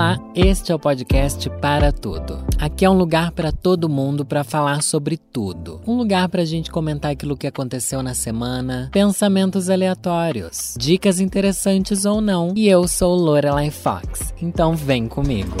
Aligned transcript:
Olá, 0.00 0.18
este 0.34 0.72
é 0.72 0.74
o 0.74 0.78
podcast 0.78 1.50
Para 1.60 1.92
Tudo. 1.92 2.42
Aqui 2.58 2.86
é 2.86 2.90
um 2.90 2.96
lugar 2.96 3.32
para 3.32 3.52
todo 3.52 3.86
mundo 3.86 4.24
para 4.24 4.42
falar 4.42 4.82
sobre 4.82 5.18
tudo. 5.18 5.78
Um 5.86 5.94
lugar 5.94 6.26
para 6.30 6.40
a 6.40 6.44
gente 6.46 6.70
comentar 6.70 7.10
aquilo 7.10 7.36
que 7.36 7.46
aconteceu 7.46 8.02
na 8.02 8.14
semana, 8.14 8.88
pensamentos 8.94 9.68
aleatórios, 9.68 10.74
dicas 10.78 11.20
interessantes 11.20 12.06
ou 12.06 12.22
não. 12.22 12.54
E 12.56 12.66
eu 12.66 12.88
sou 12.88 13.14
Lorelai 13.14 13.70
Fox, 13.70 14.32
então 14.40 14.74
vem 14.74 15.06
comigo. 15.06 15.54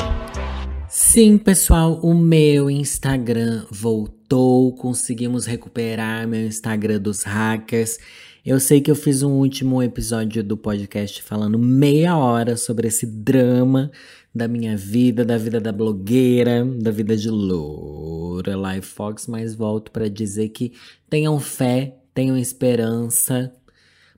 Sim, 0.88 1.36
pessoal, 1.36 2.00
o 2.02 2.14
meu 2.14 2.70
Instagram 2.70 3.66
voltou. 3.70 4.72
Conseguimos 4.72 5.44
recuperar 5.44 6.26
meu 6.26 6.46
Instagram 6.46 6.98
dos 6.98 7.24
hackers. 7.24 7.98
Eu 8.44 8.58
sei 8.58 8.80
que 8.80 8.90
eu 8.90 8.94
fiz 8.94 9.22
um 9.22 9.32
último 9.32 9.82
episódio 9.82 10.42
do 10.42 10.56
podcast 10.56 11.22
falando 11.22 11.58
meia 11.58 12.16
hora 12.16 12.56
sobre 12.56 12.88
esse 12.88 13.04
drama 13.04 13.90
da 14.34 14.46
minha 14.46 14.76
vida, 14.76 15.24
da 15.24 15.36
vida 15.36 15.60
da 15.60 15.72
blogueira, 15.72 16.64
da 16.64 16.90
vida 16.90 17.16
de 17.16 17.28
Lorelai 17.28 18.80
Fox, 18.80 19.26
mas 19.26 19.54
volto 19.54 19.90
para 19.90 20.08
dizer 20.08 20.50
que 20.50 20.72
tenham 21.08 21.38
fé, 21.40 21.96
tenham 22.14 22.36
esperança, 22.36 23.52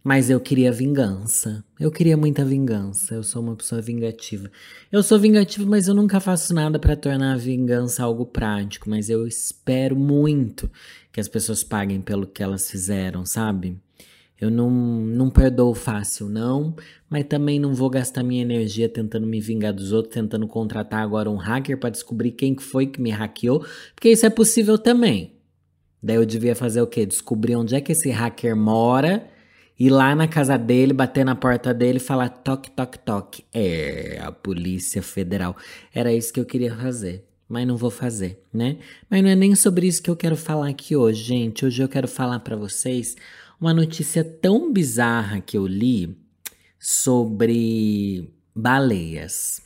mas 0.04 0.28
eu 0.28 0.40
queria 0.40 0.72
vingança. 0.72 1.64
Eu 1.78 1.90
queria 1.90 2.16
muita 2.16 2.44
vingança. 2.44 3.14
Eu 3.14 3.22
sou 3.22 3.40
uma 3.40 3.54
pessoa 3.54 3.80
vingativa. 3.80 4.50
Eu 4.90 5.02
sou 5.02 5.18
vingativo, 5.18 5.68
mas 5.68 5.86
eu 5.86 5.94
nunca 5.94 6.18
faço 6.18 6.52
nada 6.52 6.78
para 6.78 6.96
tornar 6.96 7.34
a 7.34 7.36
vingança 7.36 8.02
algo 8.02 8.26
prático, 8.26 8.90
mas 8.90 9.08
eu 9.08 9.26
espero 9.26 9.94
muito 9.94 10.70
que 11.12 11.20
as 11.20 11.28
pessoas 11.28 11.62
paguem 11.62 12.00
pelo 12.00 12.26
que 12.26 12.42
elas 12.42 12.68
fizeram, 12.68 13.24
sabe? 13.24 13.78
Eu 14.42 14.50
não, 14.50 14.68
não 14.68 15.30
perdoo 15.30 15.72
fácil, 15.72 16.28
não, 16.28 16.74
mas 17.08 17.22
também 17.26 17.60
não 17.60 17.76
vou 17.76 17.88
gastar 17.88 18.24
minha 18.24 18.42
energia 18.42 18.88
tentando 18.88 19.24
me 19.24 19.40
vingar 19.40 19.72
dos 19.72 19.92
outros, 19.92 20.12
tentando 20.12 20.48
contratar 20.48 20.98
agora 20.98 21.30
um 21.30 21.36
hacker 21.36 21.78
para 21.78 21.90
descobrir 21.90 22.32
quem 22.32 22.56
foi 22.58 22.88
que 22.88 23.00
me 23.00 23.10
hackeou, 23.10 23.64
porque 23.94 24.10
isso 24.10 24.26
é 24.26 24.30
possível 24.30 24.76
também. 24.76 25.34
Daí 26.02 26.16
eu 26.16 26.26
devia 26.26 26.56
fazer 26.56 26.82
o 26.82 26.88
quê? 26.88 27.06
Descobrir 27.06 27.54
onde 27.54 27.76
é 27.76 27.80
que 27.80 27.92
esse 27.92 28.10
hacker 28.10 28.56
mora, 28.56 29.28
ir 29.78 29.90
lá 29.90 30.12
na 30.12 30.26
casa 30.26 30.58
dele, 30.58 30.92
bater 30.92 31.24
na 31.24 31.36
porta 31.36 31.72
dele 31.72 31.98
e 31.98 32.00
falar 32.00 32.28
toque, 32.28 32.68
toque, 32.68 32.98
toque. 32.98 33.44
É, 33.54 34.18
a 34.20 34.32
Polícia 34.32 35.04
Federal. 35.04 35.56
Era 35.94 36.12
isso 36.12 36.32
que 36.32 36.40
eu 36.40 36.44
queria 36.44 36.74
fazer 36.74 37.24
mas 37.48 37.66
não 37.66 37.76
vou 37.76 37.90
fazer, 37.90 38.42
né? 38.50 38.78
Mas 39.10 39.22
não 39.22 39.28
é 39.28 39.36
nem 39.36 39.54
sobre 39.54 39.86
isso 39.86 40.02
que 40.02 40.08
eu 40.08 40.16
quero 40.16 40.38
falar 40.38 40.70
aqui 40.70 40.96
hoje, 40.96 41.22
gente. 41.22 41.66
Hoje 41.66 41.82
eu 41.82 41.88
quero 41.88 42.08
falar 42.08 42.40
para 42.40 42.56
vocês 42.56 43.14
uma 43.62 43.72
notícia 43.72 44.24
tão 44.24 44.72
bizarra 44.72 45.40
que 45.40 45.56
eu 45.56 45.68
li 45.68 46.18
sobre 46.80 48.28
baleias. 48.52 49.62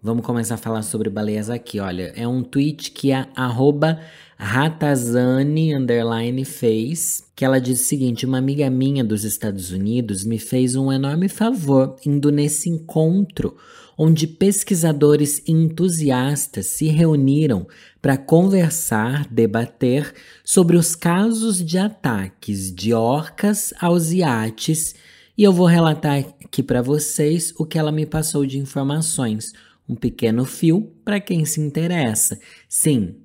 Vamos 0.00 0.24
começar 0.24 0.54
a 0.54 0.58
falar 0.58 0.82
sobre 0.82 1.10
baleias 1.10 1.50
aqui. 1.50 1.80
Olha, 1.80 2.12
é 2.14 2.28
um 2.28 2.44
tweet 2.44 2.92
que 2.92 3.10
a 3.10 3.26
arroba 3.34 3.98
Ratazani 4.38 5.74
underline 5.74 6.44
fez, 6.44 7.24
que 7.34 7.44
ela 7.44 7.60
diz 7.60 7.80
o 7.80 7.84
seguinte: 7.84 8.24
uma 8.24 8.38
amiga 8.38 8.70
minha 8.70 9.02
dos 9.02 9.24
Estados 9.24 9.72
Unidos 9.72 10.24
me 10.24 10.38
fez 10.38 10.76
um 10.76 10.92
enorme 10.92 11.28
favor 11.28 11.96
indo 12.06 12.30
nesse 12.30 12.70
encontro 12.70 13.56
onde 13.96 14.26
pesquisadores 14.26 15.42
entusiastas 15.46 16.66
se 16.66 16.86
reuniram 16.86 17.66
para 18.00 18.16
conversar, 18.16 19.26
debater 19.28 20.12
sobre 20.44 20.76
os 20.76 20.94
casos 20.94 21.64
de 21.64 21.78
ataques 21.78 22.72
de 22.74 22.92
orcas 22.92 23.72
aos 23.80 24.12
iates, 24.12 24.94
e 25.36 25.42
eu 25.42 25.52
vou 25.52 25.66
relatar 25.66 26.24
aqui 26.44 26.62
para 26.62 26.82
vocês 26.82 27.52
o 27.58 27.66
que 27.66 27.78
ela 27.78 27.92
me 27.92 28.06
passou 28.06 28.46
de 28.46 28.58
informações, 28.58 29.52
um 29.88 29.94
pequeno 29.94 30.44
fio 30.44 30.92
para 31.04 31.20
quem 31.20 31.44
se 31.44 31.60
interessa. 31.60 32.38
Sim, 32.68 33.16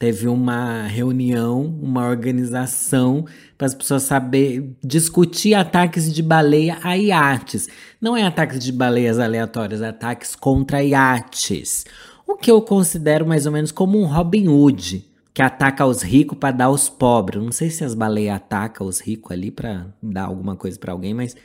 teve 0.00 0.26
uma 0.28 0.86
reunião, 0.86 1.60
uma 1.60 2.08
organização 2.08 3.26
para 3.58 3.66
as 3.66 3.74
pessoas 3.74 4.04
saber 4.04 4.74
discutir 4.82 5.52
ataques 5.52 6.10
de 6.10 6.22
baleia 6.22 6.78
a 6.82 6.96
iates. 6.96 7.68
Não 8.00 8.16
é 8.16 8.22
ataques 8.22 8.64
de 8.64 8.72
baleias 8.72 9.18
aleatórios, 9.18 9.82
é 9.82 9.88
ataques 9.88 10.34
contra 10.34 10.82
iates. 10.82 11.84
O 12.26 12.34
que 12.34 12.50
eu 12.50 12.62
considero 12.62 13.26
mais 13.26 13.44
ou 13.44 13.52
menos 13.52 13.70
como 13.70 14.00
um 14.00 14.06
Robin 14.06 14.48
Hood, 14.48 15.04
que 15.34 15.42
ataca 15.42 15.84
os 15.84 16.00
ricos 16.00 16.38
para 16.38 16.56
dar 16.56 16.64
aos 16.64 16.88
pobres. 16.88 17.44
Não 17.44 17.52
sei 17.52 17.68
se 17.68 17.84
as 17.84 17.94
baleias 17.94 18.36
atacam 18.36 18.86
os 18.86 19.00
ricos 19.00 19.30
ali 19.32 19.50
para 19.50 19.86
dar 20.02 20.24
alguma 20.24 20.56
coisa 20.56 20.78
para 20.78 20.92
alguém, 20.92 21.12
mas 21.12 21.36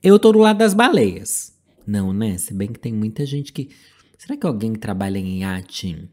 eu 0.00 0.20
tô 0.20 0.30
do 0.30 0.38
lado 0.38 0.58
das 0.58 0.72
baleias. 0.72 1.52
Não, 1.84 2.12
né? 2.12 2.38
Se 2.38 2.54
bem 2.54 2.68
que 2.68 2.78
tem 2.78 2.92
muita 2.92 3.26
gente 3.26 3.52
que. 3.52 3.70
Será 4.16 4.36
que 4.36 4.46
alguém 4.46 4.72
que 4.72 4.78
trabalha 4.78 5.18
em 5.18 5.40
iate 5.40 6.08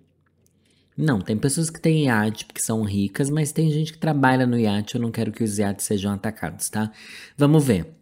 não, 0.98 1.20
tem 1.20 1.38
pessoas 1.38 1.70
que 1.70 1.80
têm 1.80 2.06
iate 2.06 2.46
porque 2.46 2.62
são 2.62 2.84
ricas, 2.84 3.30
mas 3.30 3.52
tem 3.52 3.70
gente 3.70 3.92
que 3.92 4.00
trabalha 4.00 4.48
no 4.48 4.58
iate. 4.58 4.96
Eu 4.96 5.02
não 5.02 5.12
quero 5.12 5.32
que 5.32 5.44
os 5.44 5.60
iates 5.60 5.86
sejam 5.86 6.14
atacados, 6.14 6.70
tá? 6.70 6.90
Vamos 7.38 7.66
ver. 7.66 7.94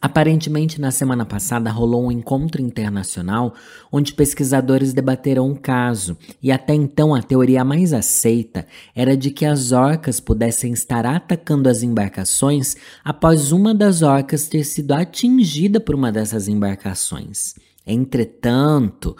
Aparentemente, 0.00 0.80
na 0.80 0.90
semana 0.90 1.26
passada 1.26 1.70
rolou 1.70 2.06
um 2.06 2.12
encontro 2.12 2.62
internacional 2.62 3.54
onde 3.90 4.14
pesquisadores 4.14 4.92
debateram 4.92 5.48
um 5.48 5.54
caso, 5.54 6.16
e 6.42 6.50
até 6.50 6.72
então 6.74 7.14
a 7.14 7.22
teoria 7.22 7.64
mais 7.64 7.92
aceita 7.92 8.66
era 8.94 9.16
de 9.16 9.30
que 9.30 9.44
as 9.44 9.72
orcas 9.72 10.18
pudessem 10.18 10.72
estar 10.72 11.04
atacando 11.04 11.68
as 11.68 11.82
embarcações 11.82 12.76
após 13.04 13.52
uma 13.52 13.74
das 13.74 14.02
orcas 14.02 14.48
ter 14.48 14.64
sido 14.64 14.92
atingida 14.92 15.78
por 15.78 15.94
uma 15.94 16.10
dessas 16.10 16.48
embarcações. 16.48 17.54
Entretanto, 17.86 19.16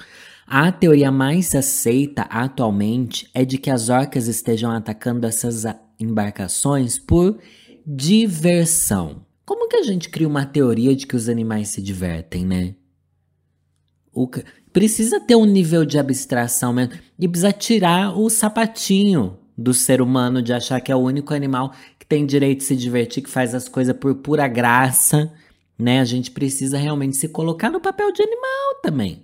a 0.54 0.70
teoria 0.70 1.10
mais 1.10 1.54
aceita 1.54 2.24
atualmente 2.24 3.26
é 3.32 3.42
de 3.42 3.56
que 3.56 3.70
as 3.70 3.88
orcas 3.88 4.28
estejam 4.28 4.70
atacando 4.70 5.26
essas 5.26 5.64
embarcações 5.98 6.98
por 6.98 7.38
diversão. 7.86 9.24
Como 9.46 9.66
que 9.66 9.76
a 9.76 9.82
gente 9.82 10.10
cria 10.10 10.28
uma 10.28 10.44
teoria 10.44 10.94
de 10.94 11.06
que 11.06 11.16
os 11.16 11.26
animais 11.26 11.68
se 11.68 11.80
divertem, 11.80 12.44
né? 12.44 12.74
O, 14.12 14.28
precisa 14.70 15.18
ter 15.18 15.36
um 15.36 15.46
nível 15.46 15.86
de 15.86 15.98
abstração 15.98 16.70
mesmo. 16.74 16.92
E 17.18 17.26
precisa 17.26 17.50
tirar 17.50 18.14
o 18.18 18.28
sapatinho 18.28 19.38
do 19.56 19.72
ser 19.72 20.02
humano 20.02 20.42
de 20.42 20.52
achar 20.52 20.82
que 20.82 20.92
é 20.92 20.94
o 20.94 20.98
único 20.98 21.32
animal 21.32 21.72
que 21.98 22.04
tem 22.04 22.26
direito 22.26 22.58
de 22.58 22.64
se 22.64 22.76
divertir, 22.76 23.22
que 23.22 23.30
faz 23.30 23.54
as 23.54 23.70
coisas 23.70 23.96
por 23.96 24.16
pura 24.16 24.46
graça, 24.48 25.32
né? 25.78 26.00
A 26.00 26.04
gente 26.04 26.30
precisa 26.30 26.76
realmente 26.76 27.16
se 27.16 27.28
colocar 27.28 27.70
no 27.70 27.80
papel 27.80 28.12
de 28.12 28.22
animal 28.22 28.82
também. 28.82 29.22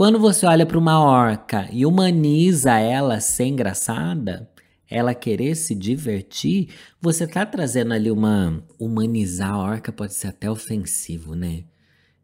Quando 0.00 0.18
você 0.18 0.46
olha 0.46 0.64
para 0.64 0.78
uma 0.78 0.98
orca 0.98 1.68
e 1.70 1.84
humaniza 1.84 2.72
ela 2.78 3.20
ser 3.20 3.44
engraçada, 3.44 4.48
ela 4.88 5.14
querer 5.14 5.54
se 5.54 5.74
divertir, 5.74 6.70
você 6.98 7.26
tá 7.26 7.44
trazendo 7.44 7.92
ali 7.92 8.10
uma. 8.10 8.64
Humanizar 8.78 9.50
a 9.50 9.58
orca 9.58 9.92
pode 9.92 10.14
ser 10.14 10.28
até 10.28 10.50
ofensivo, 10.50 11.34
né? 11.34 11.64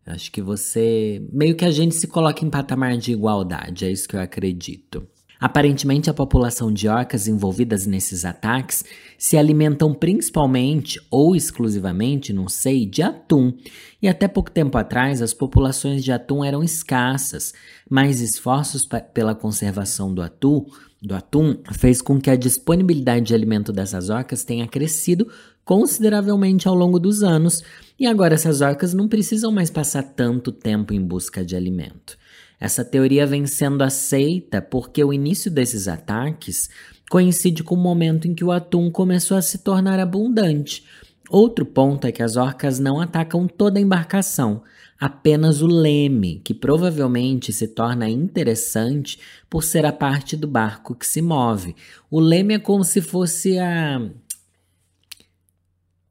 Acho 0.06 0.32
que 0.32 0.40
você. 0.40 1.22
Meio 1.30 1.54
que 1.54 1.66
a 1.66 1.70
gente 1.70 1.94
se 1.94 2.06
coloca 2.06 2.42
em 2.42 2.48
patamar 2.48 2.96
de 2.96 3.12
igualdade, 3.12 3.84
é 3.84 3.90
isso 3.90 4.08
que 4.08 4.16
eu 4.16 4.20
acredito. 4.22 5.06
Aparentemente, 5.38 6.08
a 6.08 6.14
população 6.14 6.72
de 6.72 6.88
orcas 6.88 7.28
envolvidas 7.28 7.86
nesses 7.86 8.24
ataques 8.24 8.84
se 9.18 9.36
alimentam 9.36 9.92
principalmente 9.92 10.98
ou 11.10 11.36
exclusivamente, 11.36 12.32
não 12.32 12.48
sei, 12.48 12.86
de 12.86 13.02
atum. 13.02 13.52
E 14.00 14.08
até 14.08 14.26
pouco 14.26 14.50
tempo 14.50 14.78
atrás, 14.78 15.20
as 15.20 15.34
populações 15.34 16.02
de 16.02 16.10
atum 16.10 16.42
eram 16.42 16.62
escassas, 16.62 17.52
mas 17.88 18.20
esforços 18.20 18.88
pela 19.12 19.34
conservação 19.34 20.12
do 20.12 20.22
atum, 20.22 20.64
do 21.02 21.14
atum 21.14 21.58
fez 21.72 22.00
com 22.00 22.18
que 22.18 22.30
a 22.30 22.36
disponibilidade 22.36 23.26
de 23.26 23.34
alimento 23.34 23.72
dessas 23.72 24.08
orcas 24.08 24.42
tenha 24.42 24.66
crescido 24.66 25.28
consideravelmente 25.64 26.68
ao 26.68 26.74
longo 26.74 26.98
dos 26.98 27.24
anos, 27.24 27.62
e 27.98 28.06
agora 28.06 28.34
essas 28.34 28.60
orcas 28.60 28.94
não 28.94 29.08
precisam 29.08 29.50
mais 29.50 29.68
passar 29.68 30.02
tanto 30.02 30.52
tempo 30.52 30.94
em 30.94 31.00
busca 31.00 31.44
de 31.44 31.56
alimento. 31.56 32.16
Essa 32.58 32.84
teoria 32.84 33.26
vem 33.26 33.46
sendo 33.46 33.82
aceita 33.82 34.62
porque 34.62 35.04
o 35.04 35.12
início 35.12 35.50
desses 35.50 35.86
ataques 35.86 36.70
coincide 37.10 37.62
com 37.62 37.74
o 37.74 37.78
momento 37.78 38.26
em 38.26 38.34
que 38.34 38.44
o 38.44 38.50
atum 38.50 38.90
começou 38.90 39.36
a 39.36 39.42
se 39.42 39.58
tornar 39.58 40.00
abundante. 40.00 40.84
Outro 41.28 41.66
ponto 41.66 42.06
é 42.06 42.12
que 42.12 42.22
as 42.22 42.36
orcas 42.36 42.78
não 42.78 43.00
atacam 43.00 43.46
toda 43.46 43.78
a 43.78 43.82
embarcação, 43.82 44.62
apenas 44.98 45.60
o 45.60 45.66
leme, 45.66 46.40
que 46.44 46.54
provavelmente 46.54 47.52
se 47.52 47.68
torna 47.68 48.08
interessante 48.08 49.18
por 49.50 49.62
ser 49.62 49.84
a 49.84 49.92
parte 49.92 50.36
do 50.36 50.46
barco 50.46 50.94
que 50.94 51.06
se 51.06 51.20
move. 51.20 51.74
O 52.10 52.20
leme 52.20 52.54
é 52.54 52.58
como 52.58 52.84
se 52.84 53.00
fosse 53.00 53.58
a. 53.58 54.00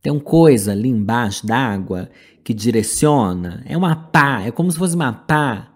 Tem 0.01 0.11
uma 0.11 0.21
coisa 0.21 0.73
ali 0.73 0.89
embaixo 0.89 1.47
d'água 1.47 2.09
que 2.43 2.53
direciona. 2.53 3.63
É 3.65 3.75
uma 3.75 3.95
pá, 3.95 4.43
é 4.43 4.51
como 4.51 4.71
se 4.71 4.77
fosse 4.77 4.95
uma 4.95 5.11
pá 5.11 5.74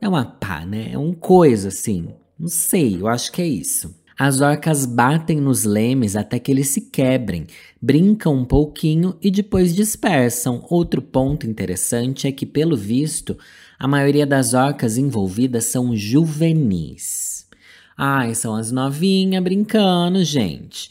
é 0.00 0.08
uma 0.08 0.24
pá, 0.24 0.64
né? 0.64 0.90
É 0.92 0.98
um 0.98 1.12
coisa 1.12 1.68
assim. 1.68 2.08
Não 2.38 2.48
sei, 2.48 3.00
eu 3.00 3.06
acho 3.06 3.32
que 3.32 3.40
é 3.40 3.46
isso. 3.46 3.94
As 4.16 4.40
orcas 4.40 4.86
batem 4.86 5.40
nos 5.40 5.64
lemes 5.64 6.14
até 6.14 6.38
que 6.38 6.50
eles 6.50 6.68
se 6.68 6.82
quebrem, 6.82 7.46
brincam 7.82 8.34
um 8.34 8.44
pouquinho 8.44 9.16
e 9.20 9.30
depois 9.30 9.74
dispersam. 9.74 10.64
Outro 10.70 11.02
ponto 11.02 11.48
interessante 11.48 12.28
é 12.28 12.32
que, 12.32 12.46
pelo 12.46 12.76
visto, 12.76 13.36
a 13.78 13.88
maioria 13.88 14.24
das 14.24 14.54
orcas 14.54 14.96
envolvidas 14.96 15.64
são 15.64 15.96
juvenis. 15.96 17.48
Ai, 17.96 18.34
são 18.34 18.54
as 18.54 18.70
novinhas 18.70 19.42
brincando, 19.42 20.22
gente. 20.22 20.90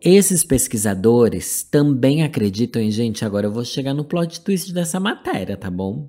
Esses 0.00 0.42
pesquisadores 0.42 1.62
também 1.62 2.22
acreditam 2.22 2.80
em. 2.80 2.90
Gente, 2.90 3.24
agora 3.24 3.46
eu 3.46 3.52
vou 3.52 3.64
chegar 3.64 3.92
no 3.92 4.04
plot 4.04 4.40
twist 4.40 4.72
dessa 4.72 4.98
matéria, 4.98 5.56
tá 5.56 5.70
bom? 5.70 6.08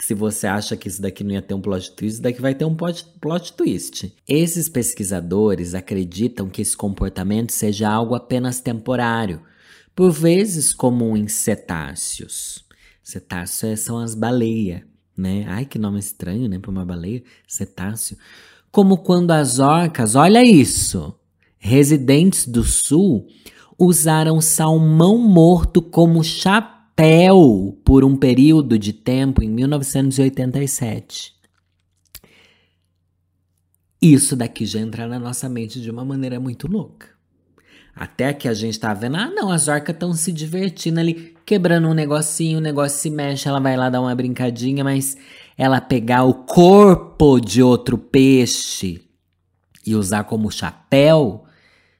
Que 0.00 0.06
se 0.06 0.14
você 0.14 0.46
acha 0.46 0.78
que 0.78 0.88
isso 0.88 1.02
daqui 1.02 1.22
não 1.22 1.32
ia 1.32 1.42
ter 1.42 1.52
um 1.52 1.60
plot 1.60 1.90
twist, 1.90 2.14
isso 2.14 2.22
daqui 2.22 2.40
vai 2.40 2.54
ter 2.54 2.64
um 2.64 2.74
plot, 2.74 3.04
plot 3.20 3.52
twist. 3.52 4.10
Esses 4.26 4.66
pesquisadores 4.66 5.74
acreditam 5.74 6.48
que 6.48 6.62
esse 6.62 6.74
comportamento 6.74 7.52
seja 7.52 7.90
algo 7.90 8.14
apenas 8.14 8.60
temporário, 8.60 9.42
por 9.94 10.10
vezes 10.10 10.72
comum 10.72 11.18
em 11.18 11.28
cetáceos. 11.28 12.64
Cetáceos 13.02 13.80
são 13.80 13.98
as 13.98 14.14
baleias, 14.14 14.80
né? 15.14 15.44
Ai, 15.46 15.66
que 15.66 15.78
nome 15.78 15.98
estranho, 15.98 16.48
né? 16.48 16.58
Para 16.58 16.70
uma 16.70 16.86
baleia, 16.86 17.22
cetáceo. 17.46 18.16
Como 18.72 18.96
quando 18.96 19.32
as 19.32 19.58
orcas, 19.58 20.14
olha 20.14 20.42
isso, 20.42 21.14
residentes 21.58 22.46
do 22.46 22.64
sul 22.64 23.26
usaram 23.78 24.40
salmão 24.40 25.18
morto 25.18 25.82
como 25.82 26.24
chapéu 26.24 26.79
por 27.84 28.04
um 28.04 28.16
período 28.16 28.78
de 28.78 28.92
tempo 28.92 29.42
em 29.42 29.48
1987. 29.48 31.34
Isso 34.00 34.36
daqui 34.36 34.64
já 34.64 34.80
entra 34.80 35.06
na 35.06 35.18
nossa 35.18 35.48
mente 35.48 35.80
de 35.80 35.90
uma 35.90 36.04
maneira 36.04 36.38
muito 36.40 36.66
louca. 36.66 37.08
Até 37.94 38.32
que 38.32 38.48
a 38.48 38.54
gente 38.54 38.78
tá 38.78 38.94
vendo, 38.94 39.16
ah, 39.16 39.30
não, 39.30 39.50
as 39.50 39.68
orcas 39.68 39.94
estão 39.94 40.14
se 40.14 40.32
divertindo 40.32 41.00
ali, 41.00 41.36
quebrando 41.44 41.88
um 41.88 41.94
negocinho, 41.94 42.58
o 42.58 42.62
negócio 42.62 42.98
se 42.98 43.10
mexe, 43.10 43.48
ela 43.48 43.60
vai 43.60 43.76
lá 43.76 43.90
dar 43.90 44.00
uma 44.00 44.14
brincadinha, 44.14 44.84
mas 44.84 45.16
ela 45.56 45.80
pegar 45.80 46.24
o 46.24 46.32
corpo 46.32 47.40
de 47.40 47.62
outro 47.62 47.98
peixe 47.98 49.02
e 49.86 49.94
usar 49.94 50.24
como 50.24 50.50
chapéu, 50.50 51.44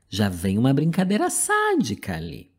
já 0.08 0.28
vem 0.28 0.56
uma 0.56 0.72
brincadeira 0.72 1.28
sádica 1.28 2.16
ali, 2.16 2.50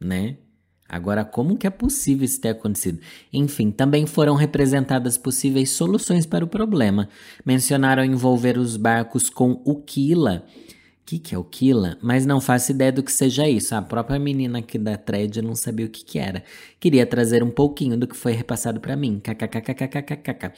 né? 0.00 0.38
Agora, 0.88 1.22
como 1.22 1.58
que 1.58 1.66
é 1.66 1.70
possível 1.70 2.24
isso 2.24 2.40
ter 2.40 2.48
acontecido? 2.48 3.00
Enfim, 3.30 3.70
também 3.70 4.06
foram 4.06 4.34
representadas 4.34 5.18
possíveis 5.18 5.70
soluções 5.70 6.24
para 6.24 6.44
o 6.44 6.48
problema. 6.48 7.10
Mencionaram 7.44 8.02
envolver 8.02 8.56
os 8.56 8.76
barcos 8.78 9.28
com 9.28 9.60
o 9.66 9.76
Kila. 9.76 10.46
O 10.46 11.04
que, 11.04 11.18
que 11.18 11.34
é 11.34 11.38
o 11.38 11.44
Kila? 11.44 11.98
Mas 12.02 12.24
não 12.24 12.40
faço 12.40 12.72
ideia 12.72 12.90
do 12.90 13.02
que 13.02 13.12
seja 13.12 13.46
isso. 13.46 13.74
A 13.74 13.82
própria 13.82 14.18
menina 14.18 14.60
aqui 14.60 14.78
da 14.78 14.96
thread 14.96 15.42
não 15.42 15.54
sabia 15.54 15.84
o 15.84 15.90
que, 15.90 16.02
que 16.02 16.18
era. 16.18 16.42
Queria 16.80 17.04
trazer 17.04 17.42
um 17.42 17.50
pouquinho 17.50 17.98
do 17.98 18.06
que 18.06 18.16
foi 18.16 18.32
repassado 18.32 18.80
para 18.80 18.96
mim. 18.96 19.20
KKKKKKK. 19.22 20.52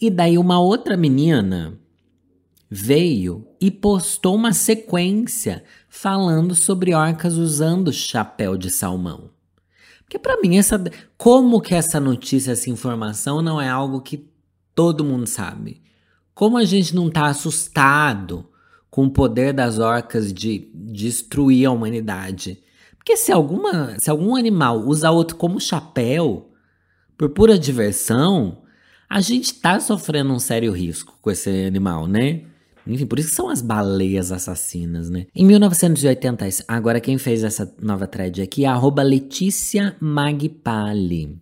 E 0.00 0.08
daí 0.08 0.38
uma 0.38 0.60
outra 0.60 0.96
menina 0.96 1.78
veio 2.70 3.46
e 3.60 3.70
postou 3.70 4.34
uma 4.34 4.52
sequência 4.54 5.62
falando 5.88 6.54
sobre 6.54 6.94
orcas 6.94 7.34
usando 7.34 7.92
chapéu 7.92 8.56
de 8.56 8.70
salmão. 8.70 9.33
Porque 10.04 10.18
para 10.18 10.40
mim 10.40 10.58
essa 10.58 10.82
como 11.16 11.60
que 11.60 11.74
essa 11.74 11.98
notícia, 11.98 12.52
essa 12.52 12.70
informação 12.70 13.42
não 13.42 13.60
é 13.60 13.68
algo 13.68 14.00
que 14.00 14.28
todo 14.74 15.04
mundo 15.04 15.26
sabe? 15.26 15.82
Como 16.34 16.56
a 16.56 16.64
gente 16.64 16.94
não 16.94 17.10
tá 17.10 17.26
assustado 17.26 18.48
com 18.90 19.06
o 19.06 19.10
poder 19.10 19.52
das 19.52 19.78
orcas 19.78 20.32
de 20.32 20.70
destruir 20.74 21.66
a 21.66 21.70
humanidade? 21.70 22.62
Porque 22.96 23.16
se 23.16 23.30
alguma, 23.30 23.96
se 23.98 24.10
algum 24.10 24.34
animal 24.34 24.80
usa 24.80 25.10
outro 25.10 25.36
como 25.36 25.60
chapéu 25.60 26.50
por 27.16 27.28
pura 27.30 27.58
diversão, 27.58 28.62
a 29.08 29.20
gente 29.20 29.54
tá 29.54 29.78
sofrendo 29.78 30.32
um 30.32 30.38
sério 30.38 30.72
risco 30.72 31.16
com 31.20 31.30
esse 31.30 31.66
animal, 31.66 32.06
né? 32.06 32.42
Enfim, 32.86 33.06
por 33.06 33.18
isso 33.18 33.30
que 33.30 33.34
são 33.34 33.48
as 33.48 33.62
baleias 33.62 34.30
assassinas, 34.30 35.08
né? 35.08 35.26
Em 35.34 35.44
1980, 35.44 36.46
agora 36.68 37.00
quem 37.00 37.16
fez 37.16 37.42
essa 37.42 37.74
nova 37.80 38.06
thread 38.06 38.42
aqui 38.42 38.64
é 38.64 38.68
a 38.68 39.02
Letícia 39.02 39.96
Magpali. 39.98 41.38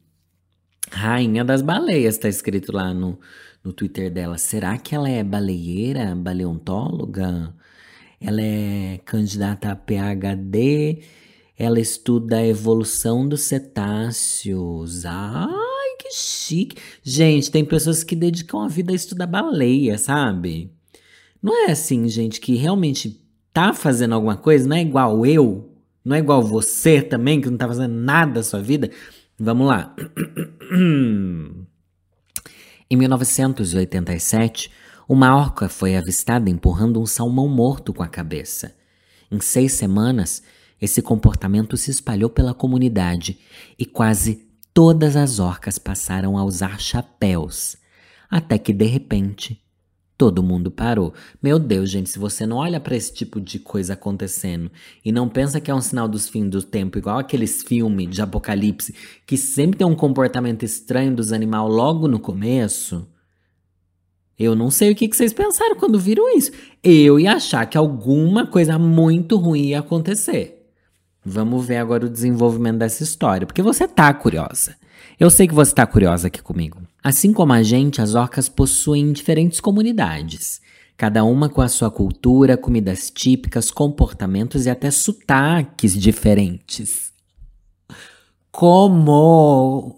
Rainha 0.91 1.45
das 1.45 1.63
baleias, 1.63 2.19
tá 2.19 2.29
escrito 2.29 2.71
lá 2.71 2.95
no, 2.95 3.19
no 3.65 3.73
Twitter 3.73 4.11
dela. 4.11 4.39
Será 4.39 4.79
que 4.79 4.95
ela 4.95 5.09
é 5.09 5.25
baleeira, 5.25 6.15
baleontóloga? 6.15 7.53
Ela 8.21 8.41
é 8.41 9.01
candidata 9.05 9.73
a 9.73 9.77
PhD? 9.77 11.03
Ela 11.59 11.81
estuda 11.81 12.37
a 12.37 12.47
evolução 12.47 13.27
dos 13.27 13.43
cetáceos. 13.43 15.05
Ai, 15.05 15.97
que 15.99 16.13
chique. 16.13 16.77
Gente, 17.03 17.51
tem 17.51 17.65
pessoas 17.65 18.05
que 18.05 18.15
dedicam 18.15 18.61
a 18.61 18.69
vida 18.69 18.93
a 18.93 18.97
estudar 18.97 19.27
baleia, 19.27 19.99
sabe? 19.99 20.71
Não 21.43 21.67
é 21.67 21.73
assim, 21.73 22.09
gente, 22.09 22.41
que 22.41 22.55
realmente 22.55 23.21
tá 23.53 23.75
fazendo 23.75 24.15
alguma 24.15 24.37
coisa, 24.37 24.69
não 24.69 24.77
é 24.77 24.83
igual 24.83 25.27
eu, 25.27 25.73
não 26.05 26.15
é 26.15 26.21
igual 26.21 26.43
você 26.43 27.03
também, 27.03 27.41
que 27.41 27.51
não 27.51 27.57
tá 27.57 27.67
fazendo 27.67 27.95
nada 27.95 28.35
da 28.35 28.43
sua 28.43 28.61
vida. 28.61 28.91
Vamos 29.39 29.67
lá. 29.67 29.95
em 32.89 32.97
1987, 32.97 34.71
uma 35.09 35.37
orca 35.37 35.69
foi 35.69 35.97
avistada 35.97 36.49
empurrando 36.49 37.01
um 37.01 37.07
salmão 37.07 37.49
morto 37.49 37.93
com 37.93 38.03
a 38.03 38.09
cabeça. 38.09 38.75
Em 39.31 39.41
seis 39.41 39.73
semanas, 39.73 40.43
esse 40.81 41.01
comportamento 41.01 41.77
se 41.77 41.91
espalhou 41.91 42.29
pela 42.29 42.55
comunidade 42.55 43.39
e 43.79 43.87
quase 43.87 44.49
todas 44.75 45.17
as 45.17 45.39
orcas 45.39 45.79
passaram 45.79 46.37
a 46.37 46.45
usar 46.45 46.81
chapéus, 46.81 47.77
até 48.29 48.59
que 48.59 48.73
de 48.73 48.87
repente 48.87 49.62
Todo 50.17 50.43
mundo 50.43 50.71
parou. 50.71 51.13
Meu 51.43 51.59
Deus, 51.59 51.91
gente, 51.91 52.11
se 52.11 52.19
você 52.19 52.47
não 52.47 52.59
olha 52.59 52.79
para 52.79 52.95
esse 52.95 53.13
tipo 53.13 53.41
de 53.41 53.59
coisa 53.59 53.95
acontecendo 53.95 54.71
e 55.05 55.11
não 55.11 55.29
pensa 55.29 55.61
que 55.61 55.71
é 55.71 55.75
um 55.75 55.81
sinal 55.81 56.07
dos 56.07 56.29
fins 56.29 56.49
do 56.49 56.63
tempo, 56.63 56.99
igual 56.99 57.19
aqueles 57.19 57.63
filmes 57.63 58.09
de 58.11 58.23
apocalipse 58.23 58.95
que 59.27 59.37
sempre 59.37 59.79
tem 59.79 59.87
um 59.87 59.97
comportamento 59.97 60.65
estranho 60.65 61.15
dos 61.17 61.33
animais 61.33 61.69
logo 61.69 62.07
no 62.07 62.21
começo, 62.21 63.09
eu 64.39 64.55
não 64.55 64.71
sei 64.71 64.93
o 64.93 64.95
que, 64.95 65.09
que 65.09 65.17
vocês 65.17 65.33
pensaram 65.33 65.77
quando 65.77 65.99
viram 65.99 66.37
isso. 66.37 66.51
Eu 66.83 67.19
ia 67.19 67.35
achar 67.35 67.65
que 67.67 67.79
alguma 67.79 68.47
coisa 68.47 68.79
muito 68.79 69.37
ruim 69.37 69.69
ia 69.69 69.81
acontecer. 69.81 70.69
Vamos 71.25 71.65
ver 71.65 71.77
agora 71.77 72.07
o 72.07 72.11
desenvolvimento 72.11 72.79
dessa 72.79 73.03
história, 73.03 73.47
porque 73.47 73.63
você 73.63 73.87
tá 73.87 74.13
curiosa. 74.13 74.77
Eu 75.19 75.31
sei 75.31 75.47
que 75.47 75.55
você 75.55 75.73
tá 75.73 75.87
curiosa 75.87 76.27
aqui 76.27 76.43
comigo. 76.43 76.83
Assim 77.03 77.33
como 77.33 77.53
a 77.53 77.65
gente, 77.65 78.01
as 78.01 78.15
orcas 78.15 78.49
possuem 78.49 79.13
diferentes 79.13 79.59
comunidades, 79.59 80.61
cada 80.97 81.25
uma 81.25 81.49
com 81.49 81.61
a 81.61 81.67
sua 81.67 81.91
cultura, 81.91 82.57
comidas 82.57 83.11
típicas, 83.11 83.73
comportamentos 83.73 84.67
e 84.67 84.71
até 84.71 84.89
sotaques 84.89 86.01
diferentes. 86.01 87.13
Como 88.53 89.97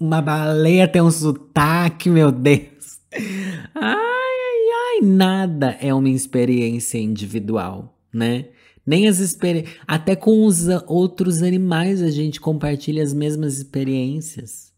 uma 0.00 0.20
baleia 0.20 0.88
tem 0.88 1.00
um 1.00 1.12
sotaque, 1.12 2.10
meu 2.10 2.32
Deus. 2.32 2.98
Ai, 3.12 3.84
ai, 3.84 5.00
ai, 5.00 5.06
nada 5.06 5.76
é 5.80 5.94
uma 5.94 6.08
experiência 6.08 6.98
individual, 6.98 7.96
né? 8.12 8.46
Nem 8.84 9.06
as 9.06 9.20
experiências. 9.20 9.76
Até 9.86 10.16
com 10.16 10.44
os 10.44 10.66
outros 10.88 11.40
animais 11.40 12.02
a 12.02 12.10
gente 12.10 12.40
compartilha 12.40 13.02
as 13.02 13.12
mesmas 13.12 13.58
experiências. 13.58 14.71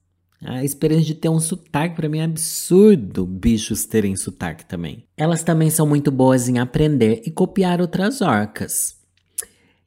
A 0.45 0.63
experiência 0.63 1.07
de 1.07 1.15
ter 1.15 1.31
um 1.31 1.41
sotaque 1.41 1.97
para 1.97 2.09
mim 2.09 2.19
é 2.19 2.25
absurdo 2.25 3.25
bichos 3.25 3.87
terem 3.87 4.15
sotaque 4.15 4.65
também. 4.67 5.05
Elas 5.17 5.43
também 5.43 5.71
são 5.71 5.87
muito 5.87 6.11
boas 6.11 6.49
em 6.49 6.59
aprender 6.59 7.23
e 7.25 7.31
copiar 7.31 7.81
outras 7.81 8.21
orcas. 8.21 9.03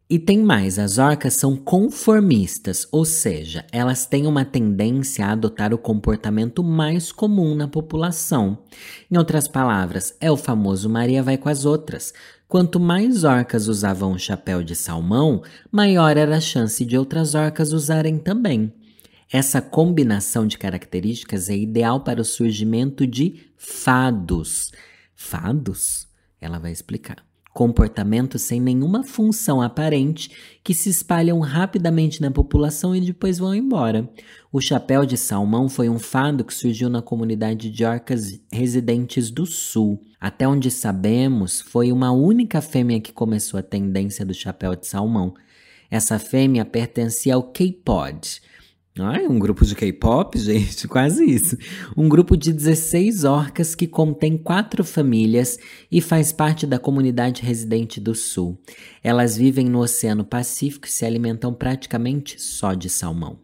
E 0.10 0.18
tem 0.18 0.40
mais, 0.40 0.80
as 0.80 0.98
orcas 0.98 1.34
são 1.34 1.58
conformistas, 1.58 2.88
ou 2.94 3.04
seja, 3.04 3.66
elas 3.74 4.06
têm 4.06 4.26
uma 4.26 4.46
tendência 4.46 5.26
a 5.26 5.34
adotar 5.34 5.74
o 5.74 5.78
comportamento 5.78 6.64
mais 6.64 7.12
comum 7.12 7.54
na 7.54 7.68
população. 7.68 8.58
Em 9.12 9.18
outras 9.18 9.50
palavras, 9.50 10.16
é 10.22 10.32
o 10.32 10.38
famoso 10.38 10.90
Maria 10.90 11.22
vai 11.22 11.38
com 11.38 11.50
as 11.50 11.66
outras. 11.66 12.14
Quanto 12.48 12.80
mais 12.80 13.26
orcas 13.26 13.68
usavam 13.68 14.14
o 14.14 14.20
chapéu 14.20 14.64
de 14.64 14.76
salmão, 14.76 15.44
maior 15.70 16.16
era 16.16 16.38
a 16.38 16.42
chance 16.42 16.86
de 16.86 16.98
outras 16.98 17.36
orcas 17.36 17.74
usarem 17.74 18.18
também. 18.18 18.72
Essa 19.32 19.62
combinação 19.62 20.48
de 20.48 20.58
características 20.58 21.50
é 21.50 21.58
ideal 21.58 22.02
para 22.02 22.22
o 22.22 22.26
surgimento 22.26 23.06
de 23.06 23.52
fados. 23.58 24.72
Fados? 25.16 26.08
Ela 26.40 26.60
vai 26.60 26.72
explicar. 26.72 27.26
comportamentos 27.58 28.44
sem 28.44 28.62
nenhuma 28.62 29.04
função 29.04 29.64
aparente 29.64 30.30
que 30.64 30.76
se 30.76 30.90
espalham 30.90 31.40
rapidamente 31.40 32.22
na 32.22 32.30
população 32.30 32.96
e 32.96 33.02
depois 33.02 33.40
vão 33.40 33.56
embora. 33.56 34.08
O 34.54 34.62
chapéu 34.62 35.04
de 35.08 35.18
salmão 35.18 35.68
foi 35.68 35.90
um 35.90 35.98
fado 35.98 36.46
que 36.46 36.54
surgiu 36.54 36.88
na 36.88 37.02
comunidade 37.02 37.72
de 37.72 37.84
orcas 37.84 38.40
residentes 38.52 39.32
do 39.32 39.48
sul. 39.48 40.00
Até 40.22 40.48
onde 40.48 40.70
sabemos, 40.70 41.60
foi 41.60 41.92
uma 41.92 42.12
única 42.12 42.62
fêmea 42.62 43.02
que 43.02 43.12
começou 43.12 43.60
a 43.60 43.64
tendência 43.64 44.24
do 44.24 44.36
chapéu 44.36 44.76
de 44.76 44.86
salmão. 44.86 45.34
Essa 45.90 46.20
fêmea 46.20 46.64
pertencia 46.64 47.34
ao 47.34 47.42
K-Pod, 47.42 48.40
Ai, 49.00 49.28
um 49.28 49.38
grupo 49.38 49.64
de 49.64 49.76
K-pop, 49.76 50.38
gente, 50.40 50.88
quase 50.88 51.24
isso. 51.24 51.58
Um 51.96 52.10
grupo 52.10 52.36
de 52.36 52.52
16 52.52 53.24
orcas 53.24 53.76
que 53.76 53.88
contém 53.88 54.38
quatro 54.38 54.84
famílias 54.84 55.60
e 55.92 56.02
faz 56.02 56.32
parte 56.32 56.66
da 56.66 56.80
comunidade 56.80 57.44
residente 57.44 58.00
do 58.00 58.16
Sul. 58.16 58.60
Elas 59.04 59.38
vivem 59.38 59.68
no 59.68 59.80
Oceano 59.80 60.26
Pacífico 60.26 60.88
e 60.88 60.92
se 60.92 61.06
alimentam 61.06 61.54
praticamente 61.54 62.42
só 62.42 62.74
de 62.74 62.90
salmão. 62.90 63.40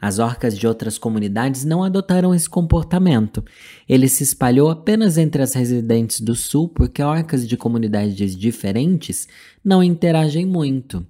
As 0.00 0.18
orcas 0.18 0.56
de 0.56 0.66
outras 0.66 0.98
comunidades 0.98 1.64
não 1.64 1.82
adotaram 1.82 2.34
esse 2.34 2.48
comportamento. 2.48 3.44
Ele 3.88 4.08
se 4.08 4.22
espalhou 4.22 4.70
apenas 4.70 5.18
entre 5.18 5.42
as 5.42 5.54
residentes 5.54 6.20
do 6.20 6.34
Sul 6.34 6.68
porque 6.68 7.02
orcas 7.02 7.46
de 7.46 7.56
comunidades 7.56 8.36
diferentes 8.36 9.26
não 9.64 9.82
interagem 9.82 10.46
muito. 10.46 11.06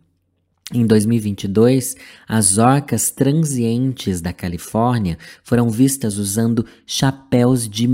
Em 0.74 0.84
2022, 0.84 1.96
as 2.26 2.58
orcas 2.58 3.10
transientes 3.10 4.20
da 4.20 4.32
Califórnia 4.32 5.16
foram 5.44 5.70
vistas 5.70 6.18
usando 6.18 6.66
chapéus 6.84 7.68
de, 7.68 7.88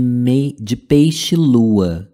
de 0.59 0.75
peixe-lua. 0.75 2.11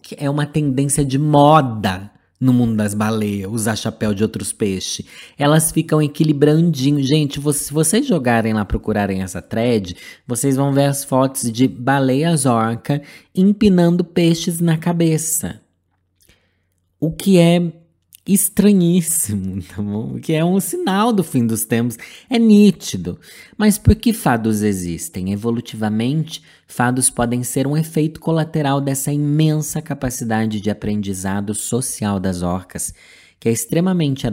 Que 0.00 0.14
é 0.20 0.30
uma 0.30 0.46
tendência 0.46 1.04
de 1.04 1.18
moda 1.18 2.12
no 2.38 2.52
mundo 2.52 2.76
das 2.76 2.94
baleias, 2.94 3.50
usar 3.50 3.74
chapéu 3.74 4.14
de 4.14 4.22
outros 4.22 4.52
peixes. 4.52 5.04
Elas 5.36 5.72
ficam 5.72 6.00
equilibrandinho. 6.00 7.02
Gente, 7.02 7.40
se 7.54 7.72
vocês 7.72 8.06
jogarem 8.06 8.52
lá, 8.52 8.64
procurarem 8.64 9.22
essa 9.22 9.42
thread, 9.42 9.96
vocês 10.24 10.54
vão 10.54 10.72
ver 10.72 10.84
as 10.84 11.02
fotos 11.02 11.50
de 11.50 11.66
baleias 11.66 12.46
orca 12.46 13.02
empinando 13.34 14.04
peixes 14.04 14.60
na 14.60 14.78
cabeça. 14.78 15.60
O 17.00 17.10
que 17.10 17.38
é 17.38 17.72
estranhíssimo, 18.26 19.62
tá 19.68 19.80
bom? 19.80 20.18
Que 20.18 20.32
é 20.32 20.44
um 20.44 20.58
sinal 20.58 21.12
do 21.12 21.22
fim 21.22 21.46
dos 21.46 21.64
tempos, 21.64 21.96
é 22.28 22.38
nítido. 22.38 23.18
Mas 23.56 23.78
por 23.78 23.94
que 23.94 24.12
fados 24.12 24.62
existem? 24.62 25.32
Evolutivamente, 25.32 26.42
fados 26.66 27.08
podem 27.08 27.42
ser 27.42 27.66
um 27.66 27.76
efeito 27.76 28.18
colateral 28.20 28.80
dessa 28.80 29.12
imensa 29.12 29.80
capacidade 29.80 30.60
de 30.60 30.70
aprendizado 30.70 31.54
social 31.54 32.18
das 32.18 32.42
orcas, 32.42 32.92
que 33.38 33.48
é 33.48 33.52
extremamente 33.52 34.26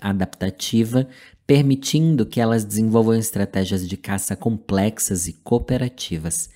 adaptativa, 0.00 1.08
permitindo 1.46 2.26
que 2.26 2.40
elas 2.40 2.64
desenvolvam 2.64 3.14
estratégias 3.14 3.88
de 3.88 3.96
caça 3.96 4.36
complexas 4.36 5.26
e 5.26 5.32
cooperativas. 5.32 6.50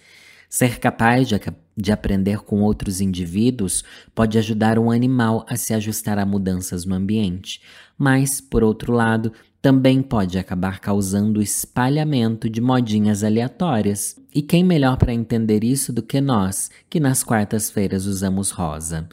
Ser 0.52 0.78
capaz 0.78 1.28
de, 1.28 1.40
de 1.75 1.92
aprender 1.92 2.40
com 2.40 2.61
outros 2.61 3.00
indivíduos 3.00 3.82
pode 4.14 4.37
ajudar 4.37 4.78
um 4.78 4.90
animal 4.90 5.47
a 5.49 5.56
se 5.56 5.73
ajustar 5.73 6.18
a 6.18 6.26
mudanças 6.26 6.85
no 6.85 6.94
ambiente, 6.94 7.62
mas, 7.97 8.38
por 8.38 8.62
outro 8.62 8.92
lado, 8.92 9.32
também 9.62 10.02
pode 10.02 10.38
acabar 10.38 10.78
causando 10.78 11.40
espalhamento 11.40 12.50
de 12.50 12.61
modinhas 12.61 13.25
aleatórias. 13.25 14.14
E 14.35 14.42
quem 14.42 14.62
melhor 14.62 14.99
para 14.99 15.14
entender 15.14 15.64
isso 15.64 15.90
do 15.90 16.02
que 16.02 16.21
nós, 16.21 16.71
que 16.90 17.00
nas 17.00 17.25
quartas-feiras 17.25 18.04
usamos 18.04 18.50
rosa? 18.50 19.09